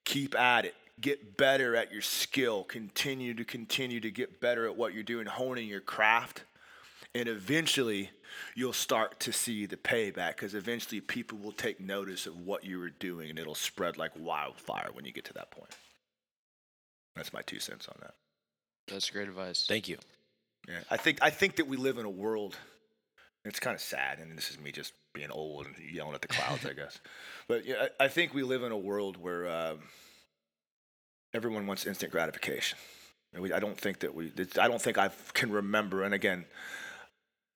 [0.04, 0.74] Keep at it.
[1.00, 2.64] Get better at your skill.
[2.64, 6.44] Continue to continue to get better at what you're doing, honing your craft.
[7.14, 8.10] And eventually,
[8.54, 12.78] you'll start to see the payback because eventually people will take notice of what you
[12.78, 15.70] were doing and it'll spread like wildfire when you get to that point.
[17.16, 18.14] That's my two cents on that.
[18.88, 19.66] That's great advice.
[19.68, 19.98] Thank you.
[20.68, 22.56] Yeah, I think I think that we live in a world.
[23.44, 26.28] It's kind of sad, and this is me just being old and yelling at the
[26.28, 26.98] clouds, I guess.
[27.48, 29.78] But yeah, I, I think we live in a world where um,
[31.34, 32.78] everyone wants instant gratification.
[33.36, 34.32] I don't think that we.
[34.60, 36.02] I don't think I can remember.
[36.02, 36.46] And again,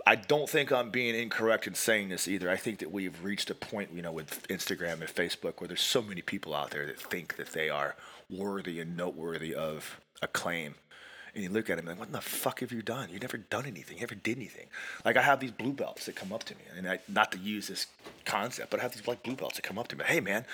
[0.06, 2.50] I don't think I'm being incorrect in saying this either.
[2.50, 5.80] I think that we've reached a point, you know, with Instagram and Facebook where there's
[5.80, 7.96] so many people out there that think that they are
[8.28, 10.74] worthy and noteworthy of acclaim.
[11.34, 13.08] And you look at him like, what the fuck have you done?
[13.10, 13.96] You've never done anything.
[13.96, 14.66] You never did anything.
[15.04, 17.38] Like I have these blue belts that come up to me, and I, not to
[17.38, 17.86] use this
[18.26, 20.04] concept, but I have these like blue belts that come up to me.
[20.06, 20.44] Hey man,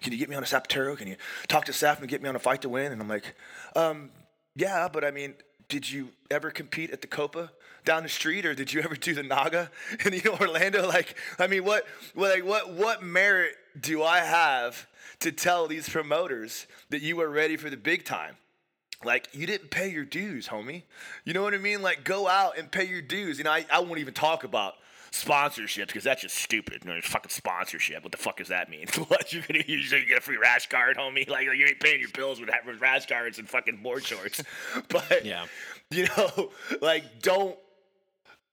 [0.00, 0.96] can you get me on a Sapatero?
[0.96, 1.16] Can you
[1.48, 2.92] talk to Saf and get me on a fight to win?
[2.92, 3.34] And I'm like,
[3.74, 4.10] um,
[4.54, 5.34] yeah, but I mean,
[5.68, 7.50] did you ever compete at the Copa
[7.84, 9.70] down the street, or did you ever do the NAGA
[10.04, 10.86] in you know Orlando?
[10.86, 14.86] Like, I mean, what, what, like, what, what merit do I have
[15.20, 18.36] to tell these promoters that you are ready for the big time?
[19.04, 20.82] Like, you didn't pay your dues, homie.
[21.24, 21.82] You know what I mean?
[21.82, 23.38] Like, go out and pay your dues.
[23.38, 24.74] You know, I, I won't even talk about
[25.12, 26.84] sponsorships because that's just stupid.
[26.84, 28.02] You know, fucking sponsorship.
[28.02, 28.86] What the fuck does that mean?
[29.08, 29.90] what you're gonna use?
[29.92, 31.28] You get a free rash guard, homie?
[31.28, 34.42] Like you ain't paying your bills with with rash guards and fucking board shorts.
[34.88, 35.46] but Yeah.
[35.90, 36.50] you know,
[36.82, 37.56] like don't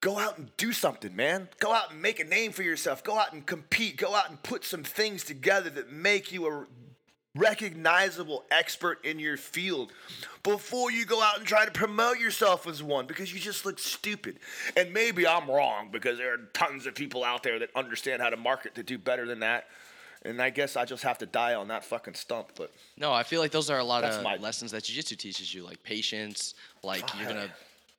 [0.02, 1.50] go out and do something, man.
[1.60, 3.04] Go out and make a name for yourself.
[3.04, 3.98] Go out and compete.
[3.98, 6.66] Go out and put some things together that make you a
[7.36, 9.92] recognizable expert in your field
[10.44, 13.78] before you go out and try to promote yourself as one because you just look
[13.80, 14.40] stupid.
[14.78, 18.30] And maybe I'm wrong because there are tons of people out there that understand how
[18.30, 19.68] to market to do better than that.
[20.24, 22.54] And I guess I just have to die on that fucking stump.
[22.56, 25.54] But No, I feel like those are a lot of my- lessons that jiu-jitsu teaches
[25.54, 26.56] you, like patience.
[26.84, 27.50] Like Oh, you're gonna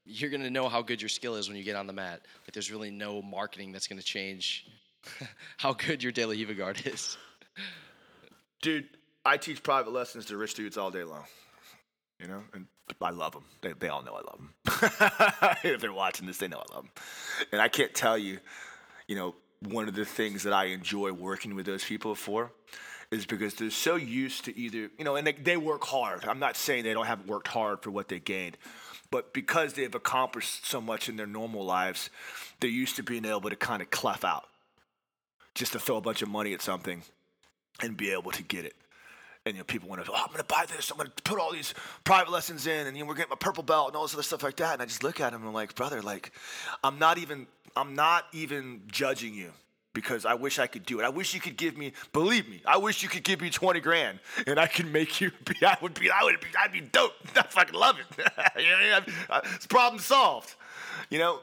[0.09, 2.21] you're gonna know how good your skill is when you get on the mat.
[2.43, 4.67] Like there's really no marketing that's gonna change
[5.57, 7.17] how good your De La Riva guard is.
[8.63, 8.89] dude,
[9.27, 11.25] I teach private lessons to rich dudes all day long.
[12.21, 12.67] You know, and
[13.03, 13.45] I love them.
[13.61, 15.59] They, they all know I love them.
[15.73, 16.93] if they're watching this, they know I love them.
[17.53, 18.39] And I can't tell you,
[19.07, 19.35] you know,
[19.69, 22.53] one of the things that I enjoy working with those people for
[23.11, 26.25] is because they're so used to either, you know, and they, they work hard.
[26.25, 28.57] I'm not saying they don't have worked hard for what they gained,
[29.11, 32.11] but because they've accomplished so much in their normal lives,
[32.61, 34.47] they're used to being able to kind of clef out
[35.55, 37.03] just to throw a bunch of money at something
[37.81, 38.75] and be able to get it.
[39.47, 40.91] And you know, people want to, oh, I'm gonna buy this.
[40.91, 41.73] I'm gonna put all these
[42.03, 44.25] private lessons in, and you know, we're getting my purple belt and all this other
[44.25, 44.75] stuff like that.
[44.75, 46.33] And I just look at him and I'm like, brother, like,
[46.83, 49.53] I'm not even, I'm not even judging you
[49.93, 51.05] because I wish I could do it.
[51.05, 53.79] I wish you could give me, believe me, I wish you could give me 20
[53.81, 54.19] grand
[54.49, 55.65] and I could make you be.
[55.65, 57.13] I would be, I would be, I'd be dope.
[57.37, 58.29] I fucking love it.
[58.59, 60.55] you know, it's problem solved.
[61.09, 61.39] You know,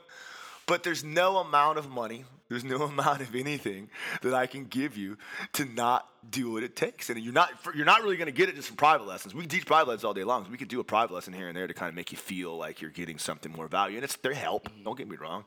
[0.66, 3.90] but there's no amount of money, there's no amount of anything
[4.22, 5.18] that I can give you
[5.54, 7.10] to not do what it takes.
[7.10, 9.34] And you're not you're not really going to get it just from private lessons.
[9.34, 10.46] We teach private lessons all day long.
[10.46, 12.18] So we could do a private lesson here and there to kind of make you
[12.18, 13.98] feel like you're getting something more value.
[13.98, 14.70] And it's their help.
[14.84, 15.46] Don't get me wrong.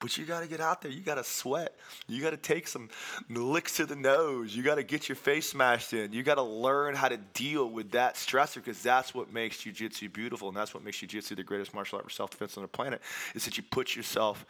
[0.00, 0.92] But you got to get out there.
[0.92, 1.74] You got to sweat.
[2.06, 2.88] You got to take some
[3.28, 4.54] licks to the nose.
[4.54, 6.12] You got to get your face smashed in.
[6.12, 10.08] You got to learn how to deal with that stressor because that's what makes jiu-jitsu
[10.10, 13.00] beautiful and that's what makes jiu-jitsu the greatest martial art for self-defense on the planet
[13.34, 14.46] is that you put yourself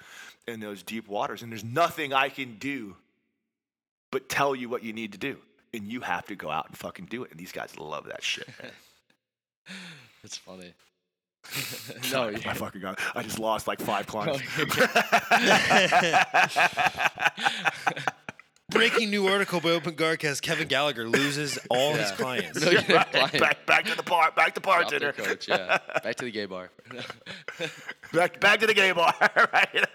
[0.46, 2.94] in those deep waters and there's nothing I can do
[4.10, 5.38] but tell you what you need to do.
[5.72, 7.30] And you have to go out and fucking do it.
[7.30, 8.48] And these guys love that shit.
[10.24, 10.72] It's funny.
[12.12, 13.00] no, I fucking got.
[13.14, 14.42] I just lost like five clients.
[18.70, 22.60] Breaking new article by Open Guardcast: Kevin Gallagher loses all his clients.
[22.60, 23.12] No, you're client.
[23.32, 24.30] back, back to the bar.
[24.32, 25.12] Back to Drop the bartender.
[25.12, 25.78] coach, yeah.
[26.02, 26.70] Back to the gay bar.
[28.12, 29.14] Back, back to the gay bar.
[29.52, 29.86] right?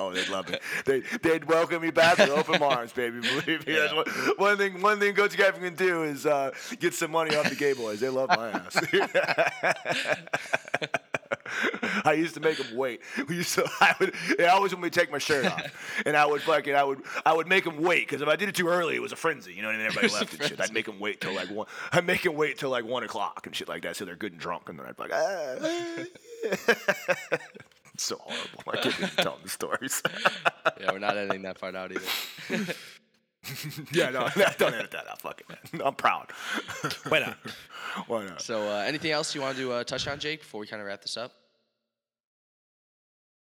[0.00, 0.62] Oh, they'd love it.
[0.84, 3.20] They, they'd welcome me back with open arms, baby.
[3.20, 3.74] Believe me.
[3.74, 4.80] That's one, one thing.
[4.80, 8.00] One thing Coach Kevin can do is uh, get some money off the gay boys.
[8.00, 8.76] They love my ass.
[12.04, 13.00] I used to make them wait.
[13.28, 13.68] We used to.
[13.80, 14.14] I would.
[14.38, 16.74] They always want me to take my shirt off, and I would fucking.
[16.74, 17.02] I would.
[17.26, 19.16] I would make them wait because if I did it too early, it was a
[19.16, 19.52] frenzy.
[19.52, 19.86] You know what I mean?
[19.86, 20.60] Everybody left and shit.
[20.60, 21.66] I'd make them wait till like one.
[21.92, 24.32] I'd make them wait till like one o'clock and shit like that, so they're good
[24.32, 26.04] and drunk, and then I'd be like, ah.
[28.00, 28.62] It's so horrible.
[28.66, 30.02] I can't even tell them the stories.
[30.80, 32.00] yeah, we're not editing that part out either.
[33.92, 34.26] yeah, no,
[34.56, 35.20] don't edit that out.
[35.20, 35.82] Fuck it, man.
[35.84, 36.30] I'm proud.
[37.08, 37.36] Why not?
[38.06, 38.40] Why not?
[38.40, 40.88] So, uh, anything else you want to uh, touch on, Jake, before we kind of
[40.88, 41.32] wrap this up?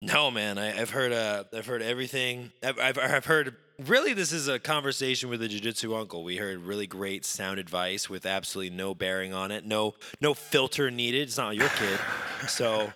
[0.01, 0.57] No, man.
[0.57, 1.13] I, I've heard.
[1.13, 2.51] Uh, I've heard everything.
[2.63, 3.57] I've, I've, I've heard.
[3.79, 6.25] Really, this is a conversation with a jiu-jitsu uncle.
[6.25, 9.67] We heard really great sound advice with absolutely no bearing on it.
[9.67, 11.29] No, no filter needed.
[11.29, 12.01] It's not your kid,
[12.49, 12.91] so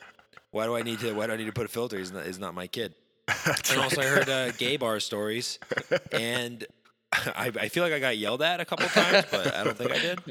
[0.50, 1.12] why do I need to?
[1.12, 1.98] Why do I need to put a filter?
[1.98, 2.26] He's not.
[2.26, 2.94] He's not my kid.
[3.70, 5.58] and also, I heard uh, gay bar stories,
[6.12, 6.66] and
[7.12, 9.90] I, I feel like I got yelled at a couple times, but I don't think
[9.90, 10.20] I did.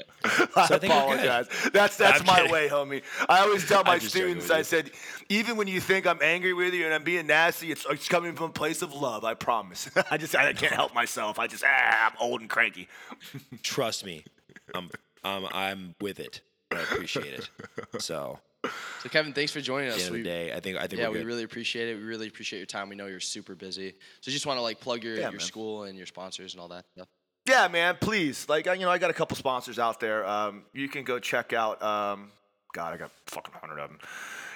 [0.50, 1.48] So I, I apologize.
[1.74, 2.52] That's that's I'm my kidding.
[2.52, 3.04] way, homie.
[3.28, 4.92] I always tell my I'm just joking students, I said,
[5.30, 8.36] even when you think I'm angry with you and I'm being nasty, it's, it's coming
[8.36, 9.24] from a place of love.
[9.24, 9.90] I promise.
[10.12, 11.40] I just I can't help myself.
[11.40, 12.88] I just ah, I'm old and cranky.
[13.64, 14.26] Trust me,
[14.76, 14.90] I'm
[15.24, 16.42] I'm I'm with it.
[16.72, 17.50] I appreciate it.
[18.02, 18.40] So
[19.02, 20.08] So Kevin, thanks for joining at the us.
[20.08, 21.96] of the day, I think I think yeah, we really appreciate it.
[21.98, 22.90] We really appreciate your time.
[22.90, 23.96] We know you're super busy.
[24.22, 25.40] So just want to like plug your, Yeah, your man.
[25.40, 27.08] school and your sponsors and all that stuff.
[27.48, 27.98] Yeah, man.
[28.00, 30.26] Please, like I- you know, I got a couple sponsors out there.
[30.26, 31.82] Um, you can go check out.
[31.82, 32.32] Um,
[32.74, 34.00] God, I got fucking hundred of them.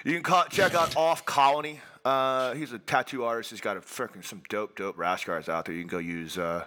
[0.05, 1.79] You can call, check out Off Colony.
[2.03, 3.49] Uh, he's a tattoo artist.
[3.49, 5.73] He's got a freaking some dope, dope rash guards out there.
[5.73, 6.65] You can go use uh,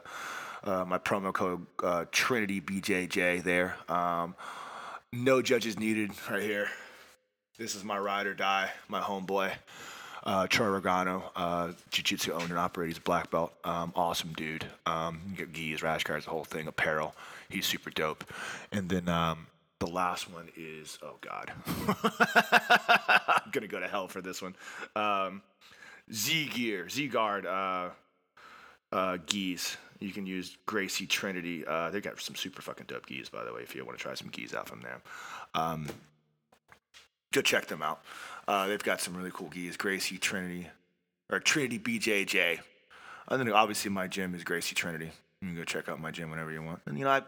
[0.65, 3.77] uh, my promo code uh, Trinity BJJ there.
[3.91, 4.35] Um,
[5.13, 6.69] no judges needed right here.
[7.59, 9.51] This is my ride or die, my homeboy.
[10.25, 12.89] Uh, Troy Regano, uh, jiu-jitsu owner and operator.
[12.89, 13.55] He's a black belt.
[13.65, 14.67] Um, awesome dude.
[14.85, 17.15] Um, get gis, rash guards, the whole thing, apparel.
[17.49, 18.25] He's super dope.
[18.73, 19.47] And then um,
[19.79, 21.53] the last one is, oh God.
[23.27, 24.55] I'm going to go to hell for this one.
[24.95, 25.41] Um,
[26.13, 27.91] Z Gear, Z Guard, uh,
[28.93, 29.79] uh, gis.
[29.99, 31.65] You can use Gracie Trinity.
[31.67, 34.03] Uh, they got some super fucking dope gis, by the way, if you want to
[34.03, 35.01] try some gis out from them.
[35.55, 35.87] Um,
[37.33, 38.01] go check them out.
[38.49, 39.77] Uh, they've got some really cool gis.
[39.77, 40.69] Gracie Trinity,
[41.31, 42.61] or Trinity BJJ.
[43.29, 45.11] And then obviously my gym is Gracie Trinity.
[45.41, 46.81] You can go check out my gym whenever you want.
[46.87, 47.23] And you know, I,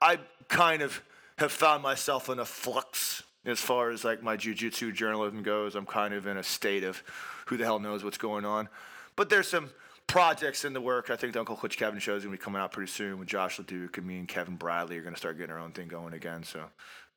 [0.00, 0.18] I
[0.48, 1.02] kind of
[1.38, 5.74] have found myself in a flux as far as like my jujitsu journalism goes.
[5.74, 7.02] I'm kind of in a state of
[7.46, 8.68] who the hell knows what's going on.
[9.16, 9.70] But there's some
[10.06, 11.10] projects in the work.
[11.10, 13.28] I think the Uncle Coach Kevin show is gonna be coming out pretty soon with
[13.28, 16.14] Josh LeDuc and me and Kevin Bradley are gonna start getting our own thing going
[16.14, 16.42] again.
[16.42, 16.64] So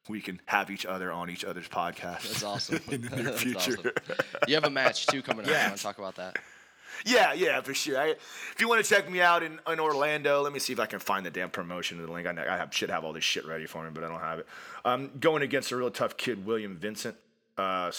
[0.10, 2.24] we can have each other on each other's podcast.
[2.24, 2.80] That's awesome.
[2.92, 3.78] in the near future.
[3.78, 3.92] awesome.
[4.48, 5.52] You have a match too coming up.
[5.52, 5.64] Yeah.
[5.64, 6.38] You want to talk about that?
[7.06, 8.00] Yeah, yeah, for sure.
[8.00, 10.80] I, if you want to check me out in, in Orlando, let me see if
[10.80, 12.28] I can find the damn promotion of the link.
[12.28, 14.40] I, I have, should have all this shit ready for me, but I don't have
[14.40, 14.48] it.
[14.84, 17.16] Um, going against a real tough kid, William Vincent.
[17.58, 17.92] Uh,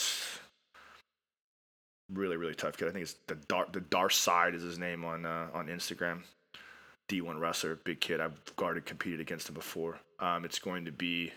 [2.13, 2.89] really, really tough kid.
[2.89, 6.23] I think it's the dark the Dar side is his name on uh, on Instagram.
[7.09, 8.21] D1 wrestler, big kid.
[8.21, 9.99] I've guarded, competed against him before.
[10.21, 11.33] Um, it's going to be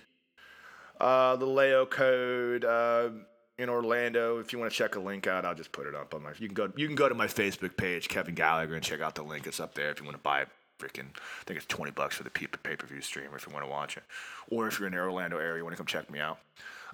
[1.01, 3.09] uh, the Leo code uh,
[3.57, 4.39] in Orlando.
[4.39, 6.31] If you want to check a link out, I'll just put it up on my.
[6.37, 6.71] You can go.
[6.75, 9.47] You can go to my Facebook page, Kevin Gallagher, and check out the link.
[9.47, 10.49] It's up there if you want to buy it.
[10.79, 13.63] Freaking, I think it's twenty bucks for the pay per view stream if you want
[13.63, 14.03] to watch it,
[14.49, 16.39] or if you're in the Orlando area, you want to come check me out.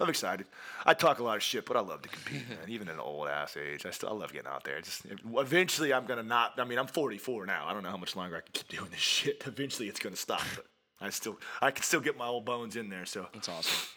[0.00, 0.46] I'm excited.
[0.84, 2.58] I talk a lot of shit, but I love to compete, man.
[2.68, 4.80] Even in an old ass age, I still I love getting out there.
[4.82, 6.52] Just eventually, I'm gonna not.
[6.58, 7.64] I mean, I'm 44 now.
[7.66, 9.42] I don't know how much longer I can keep doing this shit.
[9.46, 10.42] Eventually, it's gonna stop.
[10.54, 10.66] But
[11.00, 13.06] I still, I can still get my old bones in there.
[13.06, 13.88] So That's awesome.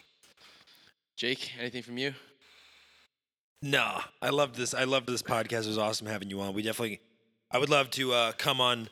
[1.16, 2.14] Jake, anything from you?
[3.60, 4.74] No, I loved this.
[4.74, 5.64] I loved this podcast.
[5.64, 6.52] It was awesome having you on.
[6.54, 7.00] We definitely,
[7.50, 8.88] I would love to uh, come on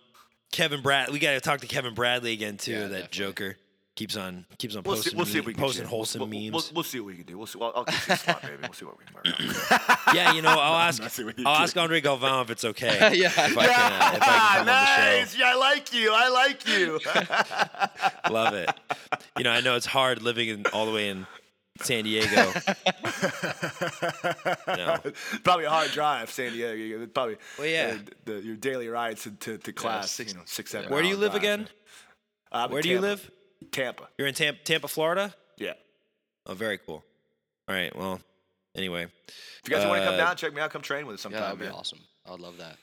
[0.52, 1.10] Kevin Brad.
[1.10, 2.72] We got to talk to Kevin Bradley again too.
[2.72, 3.08] Yeah, that definitely.
[3.18, 3.56] Joker
[3.96, 5.10] keeps on keeps on we'll see.
[5.10, 6.52] posting, We'll see if me- we can posting get- wholesome we'll, memes.
[6.52, 7.36] We'll, we'll see what we can do.
[7.36, 7.58] We'll see.
[7.60, 8.54] I'll, I'll get you a spot, baby.
[8.62, 9.98] We'll see what we can work out.
[10.14, 11.02] yeah, you know, I'll ask.
[11.02, 11.62] messing with you, I'll kid.
[11.64, 13.10] ask Andre Galvão if it's okay.
[13.18, 13.26] Yeah.
[13.28, 15.02] if I can, uh, if I can come on the show.
[15.18, 15.36] nice.
[15.36, 16.12] Yeah, I like you.
[16.14, 17.00] I like you.
[18.32, 18.70] Love it.
[19.36, 21.26] You know, I know it's hard living in all the way in
[21.82, 22.52] San Diego.
[24.66, 24.96] No.
[25.44, 26.72] probably a hard drive, San Diego.
[26.74, 27.36] You- Probably.
[27.58, 27.96] Well, yeah.
[27.98, 30.10] uh, the, your daily rides to, to, to class.
[30.10, 30.90] six- you know, six, seven.
[30.90, 31.68] Where do you live drive, again?
[32.52, 32.68] so.
[32.68, 33.30] Where do you live?
[33.72, 34.08] Tampa.
[34.16, 35.34] You're in Tampa, Tampa, Florida.
[35.58, 35.74] Yeah.
[36.46, 37.04] Oh, very cool.
[37.68, 37.94] All right.
[37.94, 38.20] Well,
[38.74, 39.04] anyway.
[39.28, 40.70] If you guys want to come Uh, down, check me out.
[40.70, 41.40] Come train with us Yeah, sometime.
[41.42, 41.74] that would be man.
[41.74, 41.98] awesome.
[42.26, 42.76] I would love that.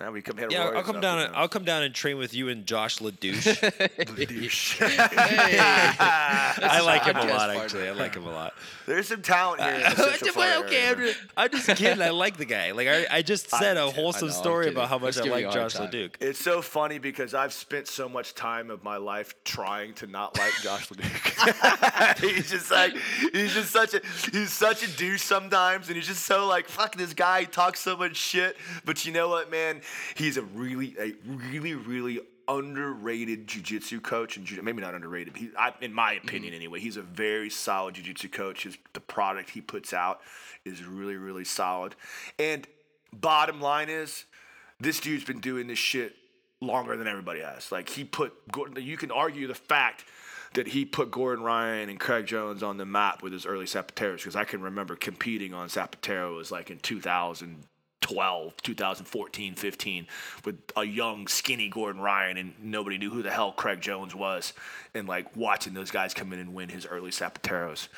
[0.00, 1.18] Yeah, we come hit a Yeah, I'll come down.
[1.18, 4.16] and, And, uh, I'll come down and train with you and Josh LaDouche.
[4.28, 4.78] douche.
[4.80, 7.62] I like him a lot, partner.
[7.62, 7.88] actually.
[7.88, 8.54] I like him a lot.
[8.86, 9.74] There's some talent here.
[9.74, 12.02] In the Central Florida okay, area, I'm just, I'm just kidding.
[12.02, 12.72] I like the guy.
[12.72, 15.42] Like I, I just said a wholesome know, story about how much Just I like
[15.42, 15.90] you a hard Josh time.
[15.90, 16.14] LeDuc.
[16.20, 20.38] It's so funny because I've spent so much time of my life trying to not
[20.38, 22.18] like Josh LeDuc.
[22.20, 22.94] he's just like
[23.32, 24.00] he's just such a
[24.32, 27.40] he's such a douche sometimes, and he's just so like fuck this guy.
[27.40, 29.81] He talks so much shit, but you know what, man?
[30.14, 35.36] He's a really a really really underrated jujitsu coach, and jiu- maybe not underrated.
[35.36, 36.28] He, I, in my mm-hmm.
[36.28, 38.64] opinion, anyway, he's a very solid jujitsu coach.
[38.64, 40.20] His the product he puts out
[40.64, 41.94] is really really solid,
[42.38, 42.66] and
[43.12, 44.24] bottom line is
[44.80, 46.16] this dude's been doing this shit
[46.60, 47.70] longer than everybody has.
[47.70, 50.04] Like he put, Gordon- you can argue the fact
[50.54, 54.18] that he put Gordon Ryan and Craig Jones on the map with his early Zapateros
[54.18, 56.78] because I can remember competing on Zapatero was like in
[58.02, 60.06] 2012, 2014, 15
[60.44, 64.52] with a young, skinny Gordon Ryan, and nobody knew who the hell Craig Jones was,
[64.94, 67.88] and like watching those guys come in and win his early Zapateros.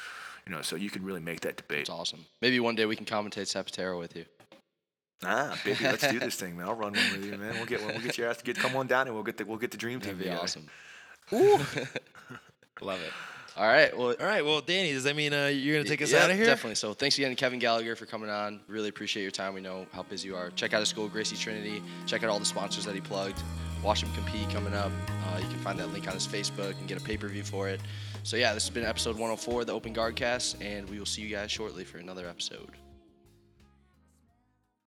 [0.46, 1.80] You know, so you can really make that debate.
[1.80, 2.26] It's awesome.
[2.42, 4.26] Maybe one day we can commentate Zapatero with you.
[5.24, 6.66] Ah, baby, let's do this thing, man.
[6.68, 7.54] I'll run one with you, man.
[7.54, 7.94] We'll get one.
[7.94, 8.42] We'll get your ass.
[8.42, 10.18] Get come on down, and we'll get the we'll get the dream team.
[10.18, 10.42] That'd be together.
[10.42, 10.68] awesome.
[12.82, 13.12] Love it.
[13.56, 13.96] All right.
[13.96, 14.44] Well, All right.
[14.44, 16.46] Well, Danny, does that mean uh, you're gonna take us yeah, out of here?
[16.46, 16.74] Definitely.
[16.74, 18.60] So thanks again, to Kevin Gallagher, for coming on.
[18.66, 19.54] Really appreciate your time.
[19.54, 20.50] We know how busy you are.
[20.50, 21.82] Check out his school, Gracie Trinity.
[22.06, 23.40] Check out all the sponsors that he plugged.
[23.82, 24.90] Watch him compete coming up.
[25.08, 27.44] Uh, you can find that link on his Facebook and get a pay per view
[27.44, 27.80] for it.
[28.24, 31.06] So yeah, this has been episode 104 of the Open Guard Cast, and we will
[31.06, 32.70] see you guys shortly for another episode.